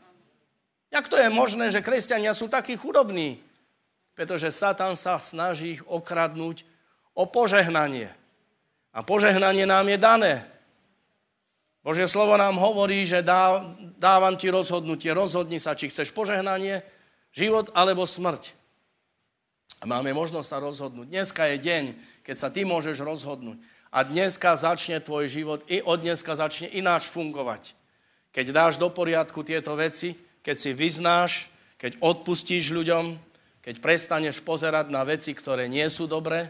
[0.93, 3.41] Jak to je možné, že kresťania sú takí chudobní?
[4.14, 6.70] Pretože Satan sa snaží ich okradnúť
[7.18, 8.14] o požehnanie.
[8.93, 10.33] A požehnanie nám je dané.
[11.83, 13.59] Božie slovo nám hovorí, že dá,
[13.99, 15.11] dávam ti rozhodnutie.
[15.11, 16.79] Rozhodni sa, či chceš požehnanie,
[17.35, 18.55] život alebo smrť.
[19.81, 21.11] A máme možnosť sa rozhodnúť.
[21.11, 21.83] Dneska je deň,
[22.23, 23.59] keď sa ty môžeš rozhodnúť.
[23.91, 27.75] A dneska začne tvoj život i od dneska začne ináč fungovať.
[28.31, 33.19] Keď dáš do poriadku tieto veci, keď si vyznáš, keď odpustíš ľuďom,
[33.59, 36.47] keď prestaneš pozerať na veci, ktoré nie sú dobré.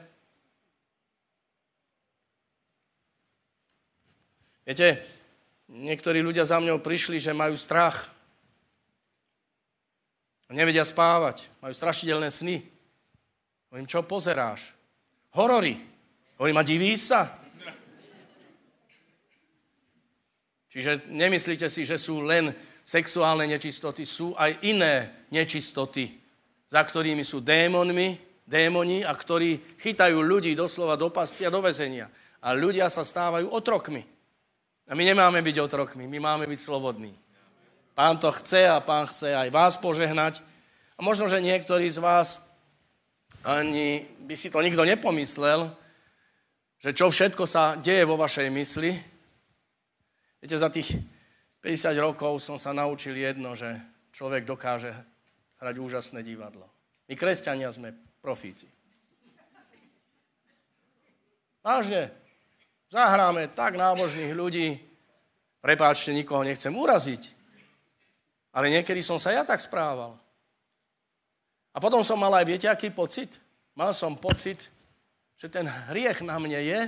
[4.63, 5.03] Viete,
[5.67, 8.11] niektorí ľudia za mňou prišli, že majú strach.
[10.53, 12.61] Nevedia spávať, majú strašidelné sny.
[13.73, 14.77] Hovorím, čo pozeráš?
[15.33, 15.81] Horory.
[16.37, 17.41] Hovorím, a diví sa?
[20.69, 22.53] Čiže nemyslíte si, že sú len
[22.85, 26.09] sexuálne nečistoty, sú aj iné nečistoty,
[26.69, 32.09] za ktorými sú démonmi, démoni a ktorí chytajú ľudí doslova do pascia, do vezenia.
[32.45, 34.12] A ľudia sa stávajú otrokmi.
[34.87, 37.15] A my nemáme byť otrokmi, my máme byť slobodní.
[37.93, 40.41] Pán to chce a pán chce aj vás požehnať.
[40.97, 42.41] A možno, že niektorí z vás
[43.43, 45.75] ani by si to nikto nepomyslel,
[46.79, 48.91] že čo všetko sa deje vo vašej mysli.
[50.39, 50.95] Viete, za tých
[51.63, 53.79] 50 rokov som sa naučil jedno, že
[54.11, 54.91] človek dokáže
[55.63, 56.67] hrať úžasné divadlo.
[57.07, 58.67] My kresťania sme profíci.
[61.63, 62.22] Vážne.
[62.93, 64.77] Zahráme tak nábožných ľudí,
[65.65, 67.33] prepáčte, nikoho nechcem uraziť,
[68.53, 70.13] ale niekedy som sa ja tak správal.
[71.73, 73.41] A potom som mal aj, viete, aký pocit?
[73.73, 74.69] Mal som pocit,
[75.41, 76.79] že ten hriech na mne je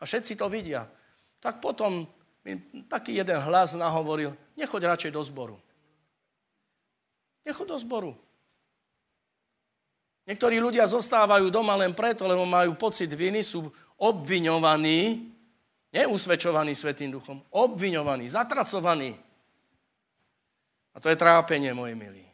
[0.00, 0.88] a všetci to vidia.
[1.44, 2.08] Tak potom
[2.40, 2.56] mi
[2.88, 5.60] taký jeden hlas nahovoril, nechoď radšej do zboru.
[7.44, 8.12] Nechoď do zboru.
[10.24, 13.68] Niektorí ľudia zostávajú doma len preto, lebo majú pocit viny, sú
[14.00, 15.36] obviňovaní,
[15.90, 19.14] neusvedčovaní Svetým duchom, obviňovaní, zatracovaní.
[20.94, 22.24] A to je trápenie, moji milí.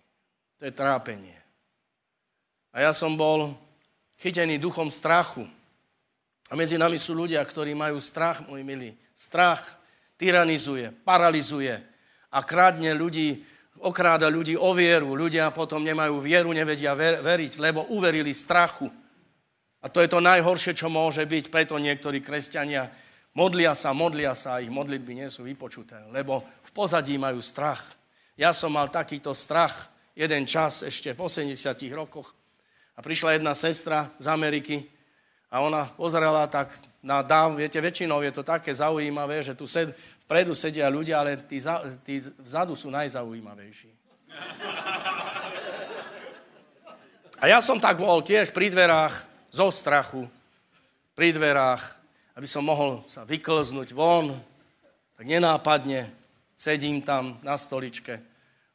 [0.61, 1.37] To je trápenie.
[2.73, 3.57] A ja som bol
[4.21, 5.45] chytený duchom strachu.
[6.49, 8.95] A medzi nami sú ľudia, ktorí majú strach, môj milí.
[9.13, 9.77] Strach
[10.17, 11.77] tyranizuje, paralizuje
[12.33, 13.45] a krádne ľudí,
[13.81, 15.17] okráda ľudí o vieru.
[15.17, 18.89] Ľudia potom nemajú vieru, nevedia ver, veriť, lebo uverili strachu.
[19.85, 21.53] A to je to najhoršie, čo môže byť.
[21.53, 22.89] Preto niektorí kresťania
[23.37, 27.85] modlia sa, modlia sa a ich modlitby nie sú vypočuté, lebo v pozadí majú strach.
[28.41, 31.53] Ja som mal takýto strach jeden čas ešte v 80
[31.93, 32.33] rokoch
[32.97, 34.89] a prišla jedna sestra z Ameriky
[35.53, 36.73] a ona pozerala tak
[37.05, 39.95] na dáv, viete, väčšinou je to také zaujímavé, že tu sed,
[40.27, 43.95] vpredu sedia ľudia, ale tí, za, tí vzadu sú najzaujímavejší.
[47.37, 49.23] A ja som tak bol tiež pri dverách,
[49.55, 50.27] zo strachu,
[51.15, 51.96] pri dverách,
[52.37, 54.37] aby som mohol sa vyklznúť von,
[55.17, 56.13] tak nenápadne
[56.53, 58.21] sedím tam na stoličke.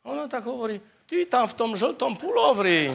[0.01, 2.89] A ona tak hovorí, ty tam v tom žltom pulovri.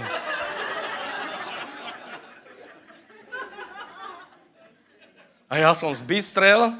[5.46, 6.74] A ja som zbystrel,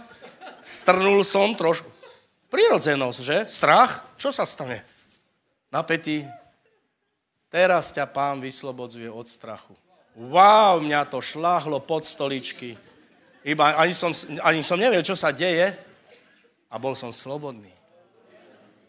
[0.59, 1.87] strnul som trošku.
[2.51, 3.39] Prirodzenosť, že?
[3.47, 4.03] Strach?
[4.19, 4.83] Čo sa stane?
[5.71, 6.27] Napätý.
[7.47, 9.75] Teraz ťa pán vyslobodzuje od strachu.
[10.19, 12.75] Wow, mňa to šláhlo pod stoličky.
[13.47, 14.11] Iba ani som,
[14.43, 15.71] ani som nevedel, čo sa deje
[16.67, 17.71] a bol som slobodný.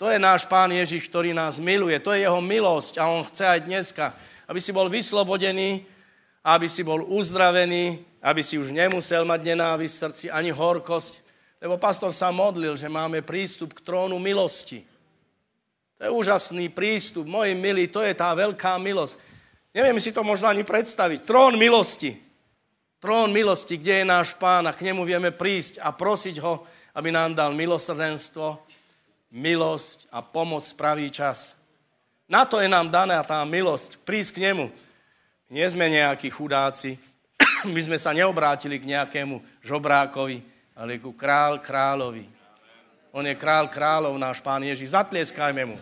[0.01, 1.93] To je náš pán Ježiš, ktorý nás miluje.
[2.01, 4.05] To je jeho milosť a on chce aj dneska,
[4.49, 5.86] aby si bol vyslobodený,
[6.41, 11.22] aby si bol uzdravený, aby si už nemusel mať nenávisť v srdci ani horkosť,
[11.62, 14.82] lebo pastor sa modlil, že máme prístup k trónu milosti.
[15.97, 19.18] To je úžasný prístup, moji milí, to je tá veľká milosť.
[19.74, 21.26] Neviem si to možno ani predstaviť.
[21.26, 22.26] Trón milosti.
[22.97, 26.65] Trón milosti, kde je náš pán a k nemu vieme prísť a prosiť ho,
[26.97, 28.57] aby nám dal milosrdenstvo,
[29.29, 31.61] milosť a pomoc v pravý čas.
[32.25, 34.65] Na to je nám daná tá milosť, prísť k nemu.
[35.53, 36.97] Nie sme nejakí chudáci,
[37.69, 40.41] my sme sa neobrátili k nejakému žobrákovi,
[40.73, 42.25] ale ku král kráľovi.
[43.13, 44.97] On je král kráľov, náš pán Ježiš.
[44.97, 45.77] Zatlieskajme mu.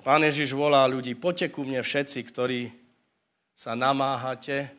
[0.00, 2.72] A pán Ježiš volá ľudí, poďte ku mne všetci, ktorí
[3.52, 4.72] sa namáhate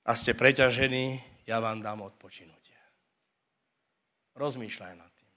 [0.00, 2.72] a ste preťažení, ja vám dám odpočinutie.
[4.32, 5.32] Rozmýšľaj nad tým.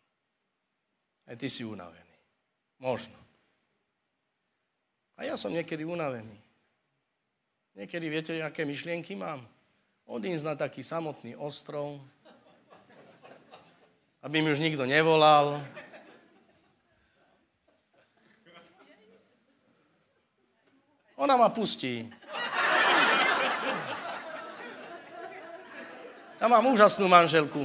[1.28, 2.16] Aj ty si unavený.
[2.80, 3.20] Možno.
[5.20, 6.40] A ja som niekedy unavený.
[7.76, 9.44] Niekedy viete, aké myšlienky mám?
[10.08, 12.00] Odísť na taký samotný ostrov,
[14.24, 15.60] aby mi už nikto nevolal.
[21.16, 22.08] Ona ma pustí.
[26.40, 27.64] Ja mám úžasnú manželku.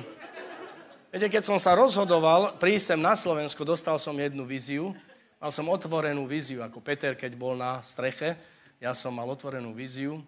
[1.11, 4.95] Viete, keď som sa rozhodoval prísť sem na Slovensko, dostal som jednu víziu,
[5.41, 8.37] Mal som otvorenú víziu, ako Peter, keď bol na streche.
[8.77, 10.21] Ja som mal otvorenú víziu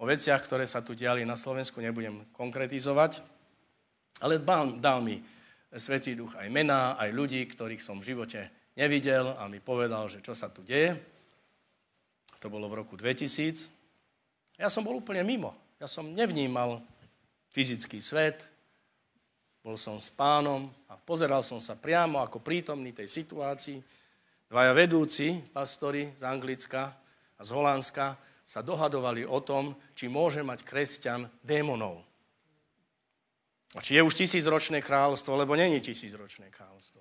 [0.00, 3.20] o veciach, ktoré sa tu diali na Slovensku, nebudem konkretizovať,
[4.24, 4.40] ale
[4.80, 5.20] dal mi
[5.76, 8.48] Svetý Duch aj mená, aj ľudí, ktorých som v živote
[8.80, 10.96] nevidel a mi povedal, že čo sa tu deje.
[12.40, 13.68] To bolo v roku 2000.
[14.56, 15.52] Ja som bol úplne mimo.
[15.80, 16.80] Ja som nevnímal
[17.52, 18.48] fyzický svet,
[19.60, 24.00] bol som s pánom a pozeral som sa priamo ako prítomný tej situácii
[24.50, 26.90] Dvaja vedúci, pastori z Anglicka
[27.38, 32.02] a z Holandska, sa dohadovali o tom, či môže mať kresťan démonov.
[33.70, 36.98] A či je už tisícročné kráľovstvo, lebo není tisícročné kráľovstvo.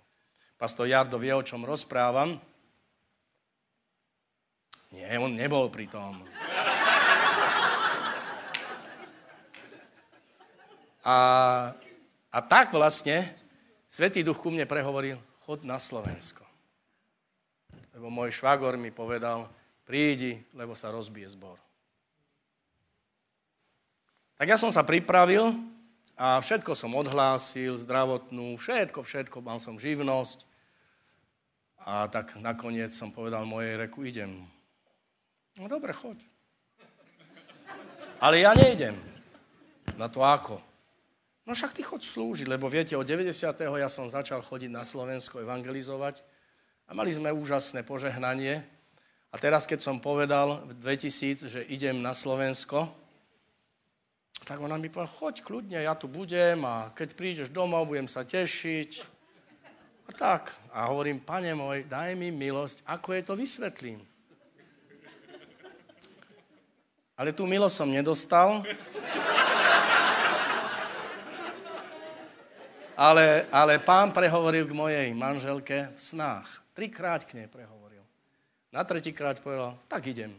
[0.61, 2.37] Pastor Jardo vie, o čom rozprávam.
[4.89, 6.25] Nie, on nebol pri tom.
[11.05, 11.17] A,
[12.29, 13.25] a tak vlastne
[13.89, 16.49] Svetý duch ku mne prehovoril, chod na Slovensko
[17.99, 19.51] lebo môj švagor mi povedal,
[19.83, 21.59] prídi, lebo sa rozbije zbor.
[24.39, 25.51] Tak ja som sa pripravil
[26.15, 30.47] a všetko som odhlásil, zdravotnú, všetko, všetko, mal som živnosť.
[31.83, 34.47] A tak nakoniec som povedal mojej reku, idem.
[35.59, 36.23] No dobre, choď.
[38.23, 38.95] Ale ja nejdem.
[39.99, 40.63] Na to ako?
[41.43, 43.35] No však ty choď slúžiť, lebo viete, od 90.
[43.59, 46.23] ja som začal chodiť na Slovensko evangelizovať
[46.87, 48.63] a mali sme úžasné požehnanie.
[49.29, 52.87] A teraz, keď som povedal v 2000, že idem na Slovensko,
[54.47, 58.23] tak ona mi povedala, choď kľudne, ja tu budem a keď prídeš domov, budem sa
[58.23, 58.91] tešiť.
[60.07, 60.55] A tak.
[60.71, 64.08] A hovorím, pane môj, daj mi milosť, ako je to vysvetlím.
[67.19, 68.63] Ale tú milosť som nedostal.
[72.95, 76.47] Ale, ale pán prehovoril k mojej manželke v snách.
[76.71, 78.03] Trikrát k nej prehovoril.
[78.71, 80.31] Na tretíkrát povedal, tak idem.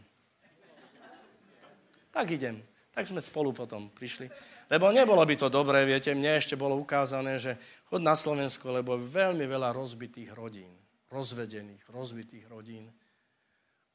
[2.09, 2.57] Tak idem.
[2.97, 4.25] Tak sme spolu potom prišli.
[4.65, 7.61] Lebo nebolo by to dobré, viete, mne ešte bolo ukázané, že
[7.93, 10.69] chod na Slovensko, lebo veľmi veľa rozbitých rodín.
[11.13, 12.89] Rozvedených, rozbitých rodín.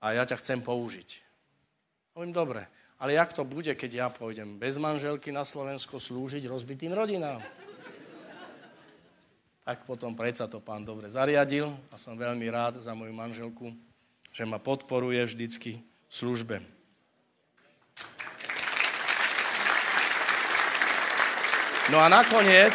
[0.07, 1.26] A ja ťa chcem použiť.
[2.17, 2.65] Hovorím, dobre,
[2.97, 7.45] ale jak to bude, keď ja pôjdem bez manželky na Slovensko slúžiť rozbitým rodinám?
[9.69, 13.77] tak potom predsa to pán dobre zariadil a som veľmi rád za moju manželku,
[14.33, 16.57] že ma podporuje vždycky v službe.
[21.93, 22.73] No a nakoniec,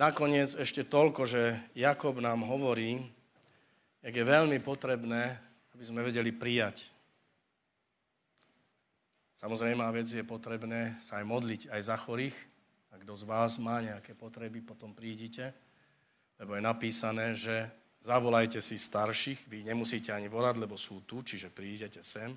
[0.00, 3.04] nakoniec ešte toľko, že Jakob nám hovorí,
[4.00, 5.36] jak je veľmi potrebné,
[5.76, 6.96] aby sme vedeli prijať.
[9.38, 12.34] Samozrejme, vec je potrebné sa aj modliť aj za chorých,
[12.90, 15.54] a kto z vás má nejaké potreby, potom prídite,
[16.42, 17.70] lebo je napísané, že
[18.02, 22.34] zavolajte si starších, vy nemusíte ani volať, lebo sú tu, čiže prídete sem,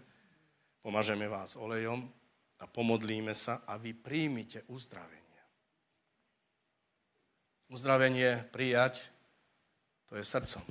[0.85, 2.05] pomažeme vás olejom
[2.61, 5.41] a pomodlíme sa a vy príjmite uzdravenie.
[7.73, 9.09] Uzdravenie prijať,
[10.05, 10.61] to je srdcom.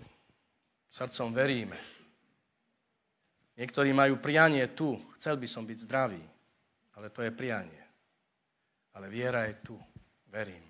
[0.87, 1.90] Srdcom veríme.
[3.61, 6.23] Niektorí majú prianie tu, chcel by som byť zdravý,
[6.97, 7.81] ale to je prianie
[8.95, 9.81] ale viera je tu.
[10.31, 10.63] Verím,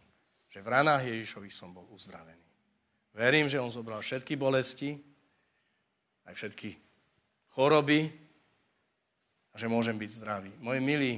[0.49, 2.47] že v ranách Ježišových som bol uzdravený.
[3.13, 4.97] Verím, že on zobral všetky bolesti,
[6.25, 6.71] aj všetky
[7.53, 8.07] choroby
[9.53, 10.53] a že môžem byť zdravý.
[10.63, 11.13] Moji milí,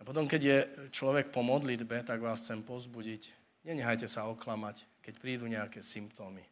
[0.00, 0.58] a potom, keď je
[0.90, 3.30] človek po modlitbe, tak vás chcem pozbudiť.
[3.68, 6.42] Nenehajte sa oklamať, keď prídu nejaké symptómy.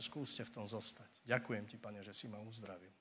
[0.00, 1.28] Skúste v tom zostať.
[1.28, 2.99] Ďakujem ti, pane, že si ma uzdravil.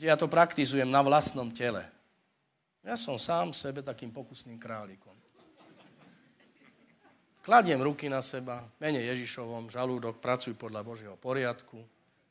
[0.00, 1.84] Ja to praktizujem na vlastnom tele.
[2.80, 5.12] Ja som sám sebe takým pokusným králikom.
[7.44, 11.80] Kladiem ruky na seba, mene Ježišovom, žalúdok, pracuj podľa Božieho poriadku,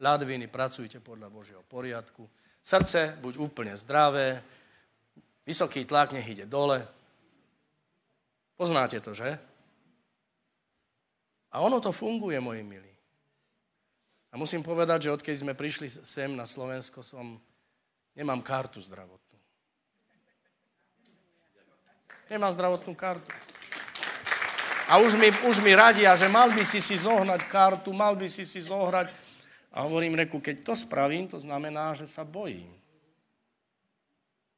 [0.01, 2.25] ľadviny, pracujte podľa Božieho poriadku,
[2.61, 4.41] srdce, buď úplne zdravé,
[5.45, 6.85] vysoký tlak nech ide dole.
[8.53, 9.33] Poznáte to, že?
[11.49, 12.93] A ono to funguje, moji milí.
[14.29, 17.41] A musím povedať, že odkedy sme prišli sem na Slovensko, som,
[18.15, 19.37] nemám kartu zdravotnú.
[22.29, 23.33] Nemám zdravotnú kartu.
[24.89, 28.25] A už mi, už mi radia, že mal by si si zohnať kartu, mal by
[28.25, 29.09] si si zohrať.
[29.69, 32.73] A hovorím, reku, keď to spravím, to znamená, že sa bojím.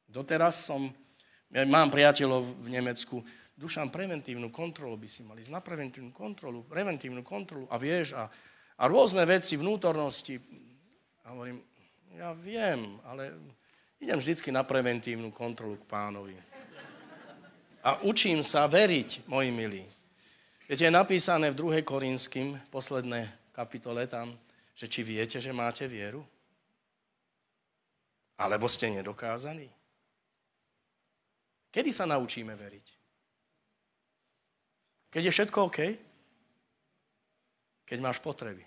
[0.08, 0.88] Doteraz som,
[1.52, 3.20] ja mám priateľov v Nemecku,
[3.52, 8.26] Dušan, preventívnu kontrolu by si mali, na preventívnu kontrolu, preventívnu kontrolu a vieš, a,
[8.80, 10.40] a rôzne veci, vnútornosti.
[11.28, 11.60] A hovorím,
[12.16, 13.32] ja viem, ale
[14.00, 16.36] idem vždycky na preventívnu kontrolu k pánovi.
[17.82, 19.84] A učím sa veriť, moji milí.
[20.70, 21.82] Viete, je napísané v 2.
[21.82, 24.38] Korinským, posledné kapitole tam,
[24.72, 26.22] že či viete, že máte vieru?
[28.38, 29.68] Alebo ste nedokázaní?
[31.72, 32.86] Kedy sa naučíme veriť?
[35.12, 35.78] Keď je všetko OK?
[37.84, 38.64] Keď máš potreby.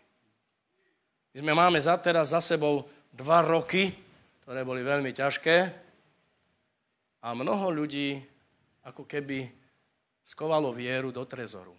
[1.34, 2.86] My sme máme za teraz za sebou
[3.16, 3.88] dva roky,
[4.44, 5.58] ktoré boli veľmi ťažké
[7.24, 8.20] a mnoho ľudí
[8.84, 9.48] ako keby
[10.22, 11.74] skovalo vieru do trezoru.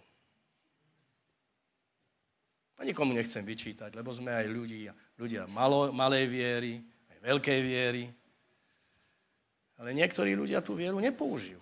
[2.77, 6.73] A nikomu nechcem vyčítať, lebo sme aj ľudia, ľudia malo, malej viery,
[7.09, 8.05] aj veľkej viery.
[9.77, 11.61] Ale niektorí ľudia tú vieru nepoužijú,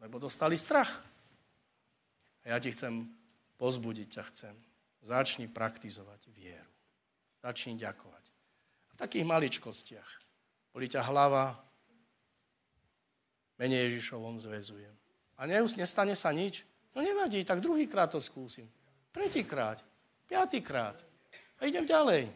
[0.00, 1.04] lebo dostali strach.
[2.44, 3.08] A ja ti chcem
[3.60, 4.54] pozbudiť, ťa chcem.
[5.04, 6.72] Začni praktizovať vieru.
[7.44, 8.19] Začni ďakovať.
[9.00, 10.10] Takých maličkostiach.
[10.76, 11.56] Boli ťa hlava,
[13.56, 14.92] menej Ježišovom zväzujem.
[15.40, 16.68] A nestane sa nič.
[16.92, 18.68] No nevadí, tak druhýkrát to skúsim.
[19.12, 19.80] Tretíkrát.
[20.28, 20.96] Piatýkrát.
[21.60, 22.28] A idem ďalej.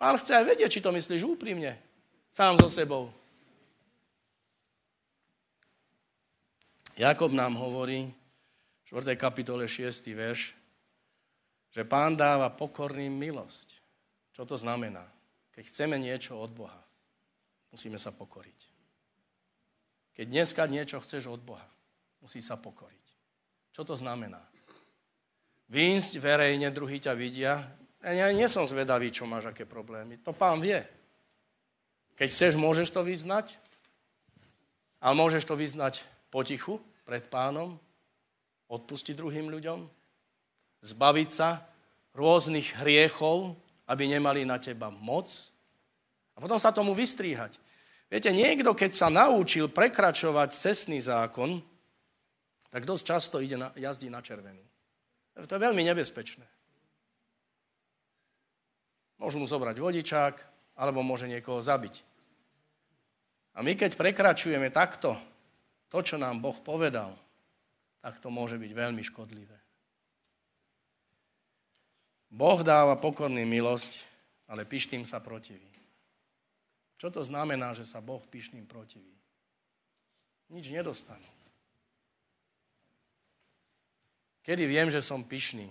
[0.00, 1.76] Pán chce aj vedieť, či to myslíš úprimne.
[2.32, 3.12] Sám so sebou.
[6.96, 8.08] Jakob nám hovorí,
[8.88, 9.16] v 4.
[9.16, 10.12] kapitole 6.
[10.12, 10.52] verš,
[11.72, 13.80] že pán dáva pokorným milosť.
[14.32, 15.11] Čo to znamená?
[15.52, 16.80] Keď chceme niečo od Boha,
[17.72, 18.58] musíme sa pokoriť.
[20.12, 21.64] Keď dneska niečo chceš od Boha,
[22.20, 23.06] musí sa pokoriť.
[23.72, 24.40] Čo to znamená?
[25.72, 27.64] Výjsť verejne, druhý ťa vidia.
[28.04, 30.20] Ja nie som zvedavý, čo máš, aké problémy.
[30.20, 30.84] To pán vie.
[32.16, 33.56] Keď chceš, môžeš to vyznať,
[35.00, 36.76] ale môžeš to vyznať potichu
[37.08, 37.80] pred pánom,
[38.68, 39.88] odpustiť druhým ľuďom,
[40.84, 41.64] zbaviť sa
[42.12, 43.56] rôznych hriechov,
[43.88, 45.28] aby nemali na teba moc
[46.34, 47.58] a potom sa tomu vystríhať.
[48.12, 51.64] Viete, niekto, keď sa naučil prekračovať cestný zákon,
[52.68, 54.60] tak dosť často ide na, jazdí na červenú.
[55.32, 56.44] To je veľmi nebezpečné.
[59.16, 60.34] Môžu mu zobrať vodičák,
[60.76, 62.04] alebo môže niekoho zabiť.
[63.56, 65.16] A my keď prekračujeme takto
[65.92, 67.12] to, čo nám Boh povedal,
[68.00, 69.61] tak to môže byť veľmi škodlivé.
[72.32, 74.08] Boh dáva pokorný milosť,
[74.48, 75.68] ale pyšným sa protiví.
[76.96, 79.12] Čo to znamená, že sa Boh pyšným protiví?
[80.48, 81.28] Nič nedostanú.
[84.42, 85.68] Kedy viem, že som pyšný?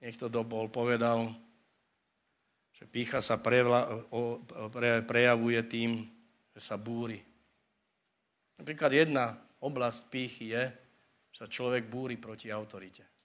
[0.00, 1.28] Niekto bol povedal,
[2.72, 6.04] že pícha sa prevla, o, pre, prejavuje tým,
[6.52, 7.20] že sa búri.
[8.56, 10.64] Napríklad jedna oblasť pýchy je,
[11.32, 13.15] že sa človek búri proti autorite.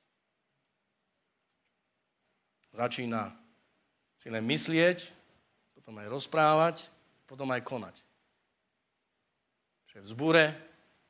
[2.71, 3.31] Začína
[4.15, 5.11] si len myslieť,
[5.75, 6.75] potom aj rozprávať,
[7.27, 7.95] potom aj konať.
[9.91, 10.45] Že v zbúre,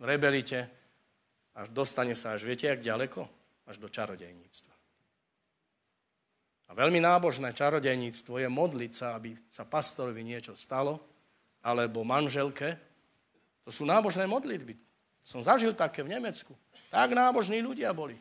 [0.01, 0.65] rebelite,
[1.53, 3.41] až dostane sa až viete, jak ďaleko?
[3.71, 4.75] až do čarodejníctva.
[6.67, 10.99] A veľmi nábožné čarodejníctvo je modliť sa, aby sa pastorovi niečo stalo,
[11.63, 12.75] alebo manželke.
[13.63, 14.75] To sú nábožné modlitby.
[15.23, 16.51] Som zažil také v Nemecku.
[16.91, 18.19] Tak nábožní ľudia boli.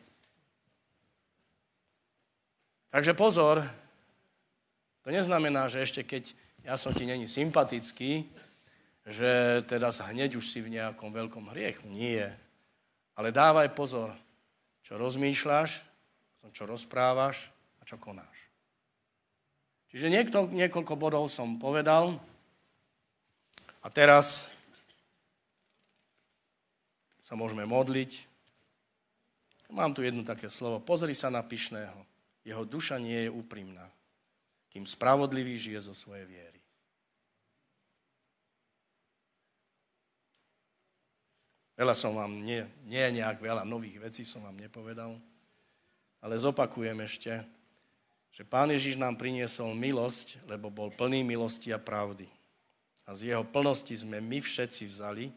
[2.91, 3.63] Takže pozor,
[5.01, 8.27] to neznamená, že ešte keď ja som ti není sympatický,
[9.07, 11.89] že teda hneď už si v nejakom veľkom hriechu.
[11.89, 12.29] Nie.
[13.17, 14.13] Ale dávaj pozor,
[14.85, 15.81] čo rozmýšľaš,
[16.53, 18.37] čo rozprávaš a čo konáš.
[19.89, 22.15] Čiže niekto, niekoľko bodov som povedal
[23.81, 24.47] a teraz
[27.25, 28.27] sa môžeme modliť.
[29.71, 30.83] Mám tu jedno také slovo.
[30.83, 32.10] Pozri sa na pyšného.
[32.41, 33.85] Jeho duša nie je úprimná,
[34.73, 36.61] kým spravodlivý žije zo svojej viery.
[41.81, 45.17] Veľa som vám, nie, nie nejak veľa nových vecí som vám nepovedal,
[46.21, 47.41] ale zopakujem ešte,
[48.31, 52.29] že Pán Ježiš nám priniesol milosť, lebo bol plný milosti a pravdy.
[53.03, 55.33] A z jeho plnosti sme my všetci vzali,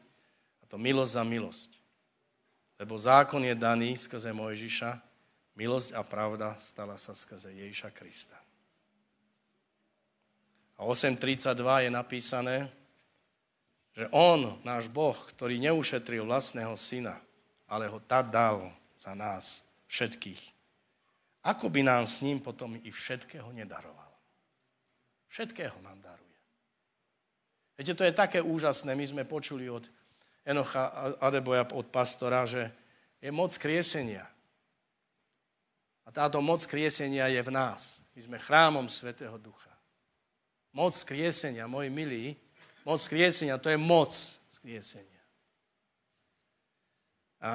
[0.60, 1.70] a to milosť za milosť.
[2.76, 5.13] Lebo zákon je daný skrze Mojžiša,
[5.54, 8.38] milosť a pravda stala sa skrze Ježiša Krista.
[10.74, 11.54] A 8.32
[11.86, 12.56] je napísané,
[13.94, 17.22] že on, náš Boh, ktorý neušetril vlastného syna,
[17.70, 20.54] ale ho tak dal za nás všetkých,
[21.44, 24.12] ako by nám s ním potom i všetkého nedaroval?
[25.28, 26.40] Všetkého nám daruje.
[27.76, 28.96] Viete, to je také úžasné.
[28.96, 29.84] My sme počuli od
[30.40, 32.72] Enocha Adeboja, od pastora, že
[33.20, 34.24] je moc kriesenia.
[36.04, 38.04] A táto moc kriesenia je v nás.
[38.12, 39.72] My sme chrámom Svetého Ducha.
[40.74, 42.24] Moc kriesenia, moji milí,
[42.84, 44.12] Moc skriesenia, to je moc
[44.52, 45.24] skriesenia.
[47.40, 47.52] A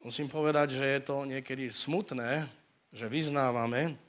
[0.00, 2.48] musím povedať, že je to niekedy smutné,
[2.88, 4.00] že vyznávame,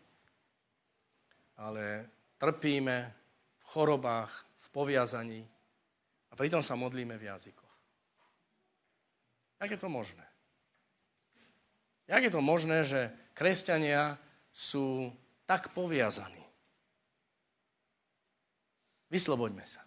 [1.59, 2.07] ale
[2.39, 3.11] trpíme
[3.59, 5.43] v chorobách, v poviazaní
[6.31, 7.75] a pritom sa modlíme v jazykoch.
[9.59, 10.25] Jak je to možné?
[12.07, 14.15] Jak je to možné, že kresťania
[14.51, 15.11] sú
[15.47, 16.41] tak poviazaní?
[19.11, 19.83] Vysloboďme sa.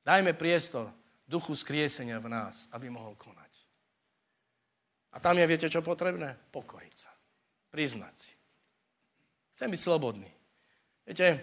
[0.00, 0.88] Dajme priestor
[1.28, 3.68] duchu skriesenia v nás, aby mohol konať.
[5.12, 6.32] A tam je, viete, čo potrebné?
[6.48, 7.12] Pokoriť sa.
[7.68, 8.32] Priznať si.
[9.52, 10.30] Chcem byť slobodný.
[11.04, 11.36] Viete,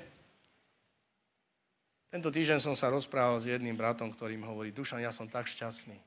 [2.09, 5.45] tento týždeň som sa rozprával s jedným bratom, ktorý mi hovorí, Dušan, ja som tak
[5.45, 5.99] šťastný.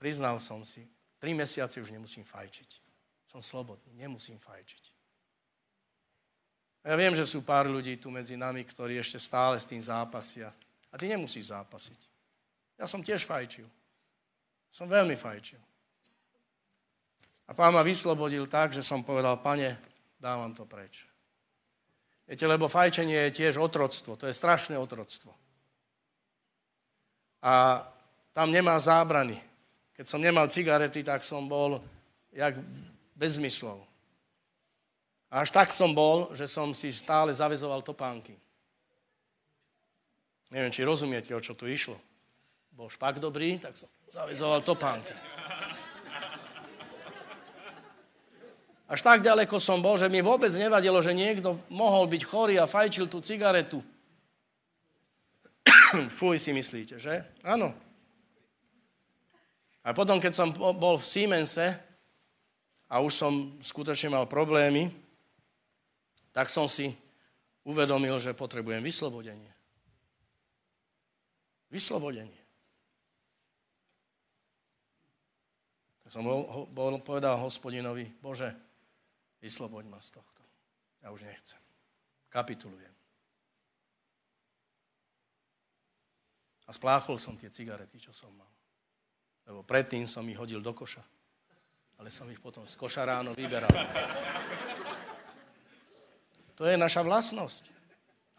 [0.00, 0.86] Priznal som si,
[1.22, 2.87] tri mesiace už nemusím fajčiť.
[3.28, 4.84] Som slobodný, nemusím fajčiť.
[6.88, 10.48] Ja viem, že sú pár ľudí tu medzi nami, ktorí ešte stále s tým zápasia.
[10.88, 12.00] A ty nemusíš zápasiť.
[12.80, 13.68] Ja som tiež fajčil.
[14.72, 15.60] Som veľmi fajčil.
[17.48, 19.76] A pán ma vyslobodil tak, že som povedal, pane,
[20.20, 21.04] dávam to preč.
[22.28, 24.16] Viete, lebo fajčenie je tiež otroctvo.
[24.16, 25.32] To je strašné otroctvo.
[27.40, 27.84] A
[28.32, 29.40] tam nemá zábrany.
[29.96, 31.80] Keď som nemal cigarety, tak som bol
[32.32, 32.54] jak
[33.18, 33.82] bez zmyslov.
[35.28, 38.38] A až tak som bol, že som si stále zavezoval topánky.
[40.48, 41.98] Neviem, či rozumiete, o čo tu išlo.
[42.72, 45.12] Bol špak dobrý, tak som zavizoval topánky.
[48.88, 52.64] Až tak ďaleko som bol, že mi vôbec nevadilo, že niekto mohol byť chorý a
[52.64, 53.84] fajčil tú cigaretu.
[56.16, 57.20] Fuj si myslíte, že?
[57.44, 57.76] Áno.
[59.84, 61.76] A potom, keď som bol v Siemense
[62.88, 64.88] a už som skutočne mal problémy,
[66.32, 66.92] tak som si
[67.68, 69.52] uvedomil, že potrebujem vyslobodenie.
[71.68, 72.40] Vyslobodenie.
[76.00, 78.48] Tak som bol, bol, povedal hospodinovi, Bože,
[79.44, 80.40] vysloboď ma z tohto.
[81.04, 81.60] Ja už nechcem.
[82.32, 82.96] Kapitulujem.
[86.68, 88.48] A spláchol som tie cigarety, čo som mal.
[89.48, 91.00] Lebo predtým som ich hodil do koša.
[91.98, 93.70] Ale som ich potom z koša ráno vyberal.
[96.54, 97.74] To je naša vlastnosť.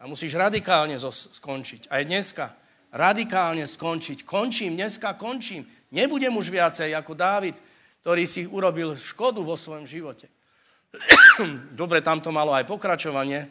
[0.00, 1.92] A musíš radikálne skončiť.
[1.92, 2.56] Aj dneska
[2.90, 4.26] radikálne skončiť.
[4.26, 5.66] Končím, dneska končím.
[5.94, 7.56] Nebudem už viacej ako Dávid,
[8.02, 10.26] ktorý si urobil škodu vo svojom živote.
[11.80, 13.46] Dobre, tam to malo aj pokračovanie.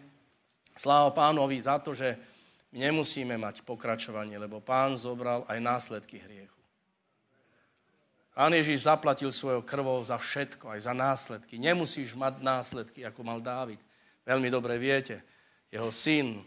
[0.75, 2.15] Sláva pánovi za to, že
[2.75, 6.58] nemusíme mať pokračovanie, lebo pán zobral aj následky hriechu.
[8.39, 11.59] Pán Ježiš zaplatil svojou krvou za všetko, aj za následky.
[11.59, 13.83] Nemusíš mať následky, ako mal Dávid.
[14.23, 15.19] Veľmi dobre viete.
[15.67, 16.39] Jeho syn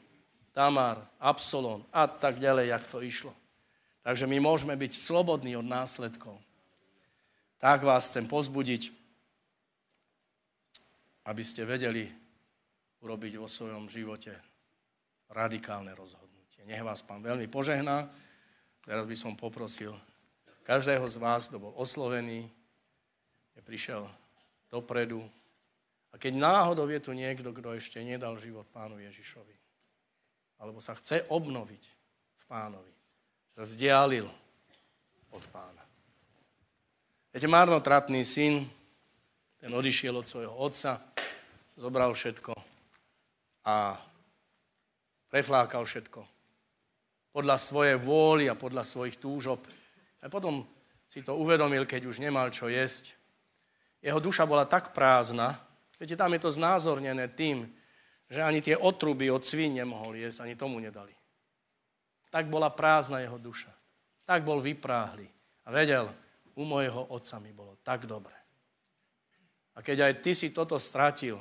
[0.56, 3.36] Tamar, Absalon a tak ďalej, jak to išlo.
[4.00, 6.40] Takže my môžeme byť slobodní od následkov.
[7.60, 8.88] Tak vás chcem pozbudiť,
[11.28, 12.08] aby ste vedeli
[13.04, 14.32] urobiť vo svojom živote
[15.28, 16.64] radikálne rozhodnutie.
[16.64, 18.08] Nech vás pán veľmi požehná.
[18.80, 19.92] Teraz by som poprosil
[20.62, 22.46] každého z vás, kto bol oslovený,
[23.52, 24.06] je prišiel
[24.72, 25.20] dopredu.
[26.12, 29.56] A keď náhodou je tu niekto, kto ešte nedal život pánu Ježišovi,
[30.62, 31.84] alebo sa chce obnoviť
[32.38, 32.94] v pánovi.
[33.52, 34.28] Sa vzdialil
[35.32, 35.82] od pána.
[37.32, 38.68] Viete, marnotratný syn,
[39.56, 41.00] ten odišiel od svojho otca,
[41.80, 42.52] zobral všetko
[43.64, 43.96] a
[45.32, 46.20] preflákal všetko.
[47.32, 49.64] Podľa svojej vôly a podľa svojich túžob.
[50.22, 50.62] A potom
[51.10, 53.18] si to uvedomil, keď už nemal čo jesť.
[54.00, 55.58] Jeho duša bola tak prázdna,
[55.98, 57.70] viete, tam je to znázornené tým,
[58.32, 61.12] že ani tie otruby od svín nemohol jesť, ani tomu nedali.
[62.32, 63.68] Tak bola prázdna jeho duša.
[64.24, 65.28] Tak bol vypráhly.
[65.62, 66.08] A vedel,
[66.56, 68.34] u mojho otca mi bolo tak dobre.
[69.76, 71.36] A keď aj ty si toto stratil,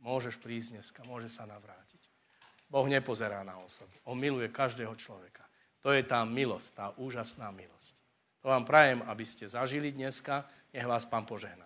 [0.00, 2.08] môžeš prísť dneska, môže sa navrátiť.
[2.66, 3.94] Boh nepozerá na osobu.
[4.04, 5.45] On miluje každého človeka.
[5.86, 8.02] To je tá milosť, tá úžasná milosť.
[8.42, 10.42] To vám prajem, aby ste zažili dneska.
[10.74, 11.62] Nech vás pán požehná.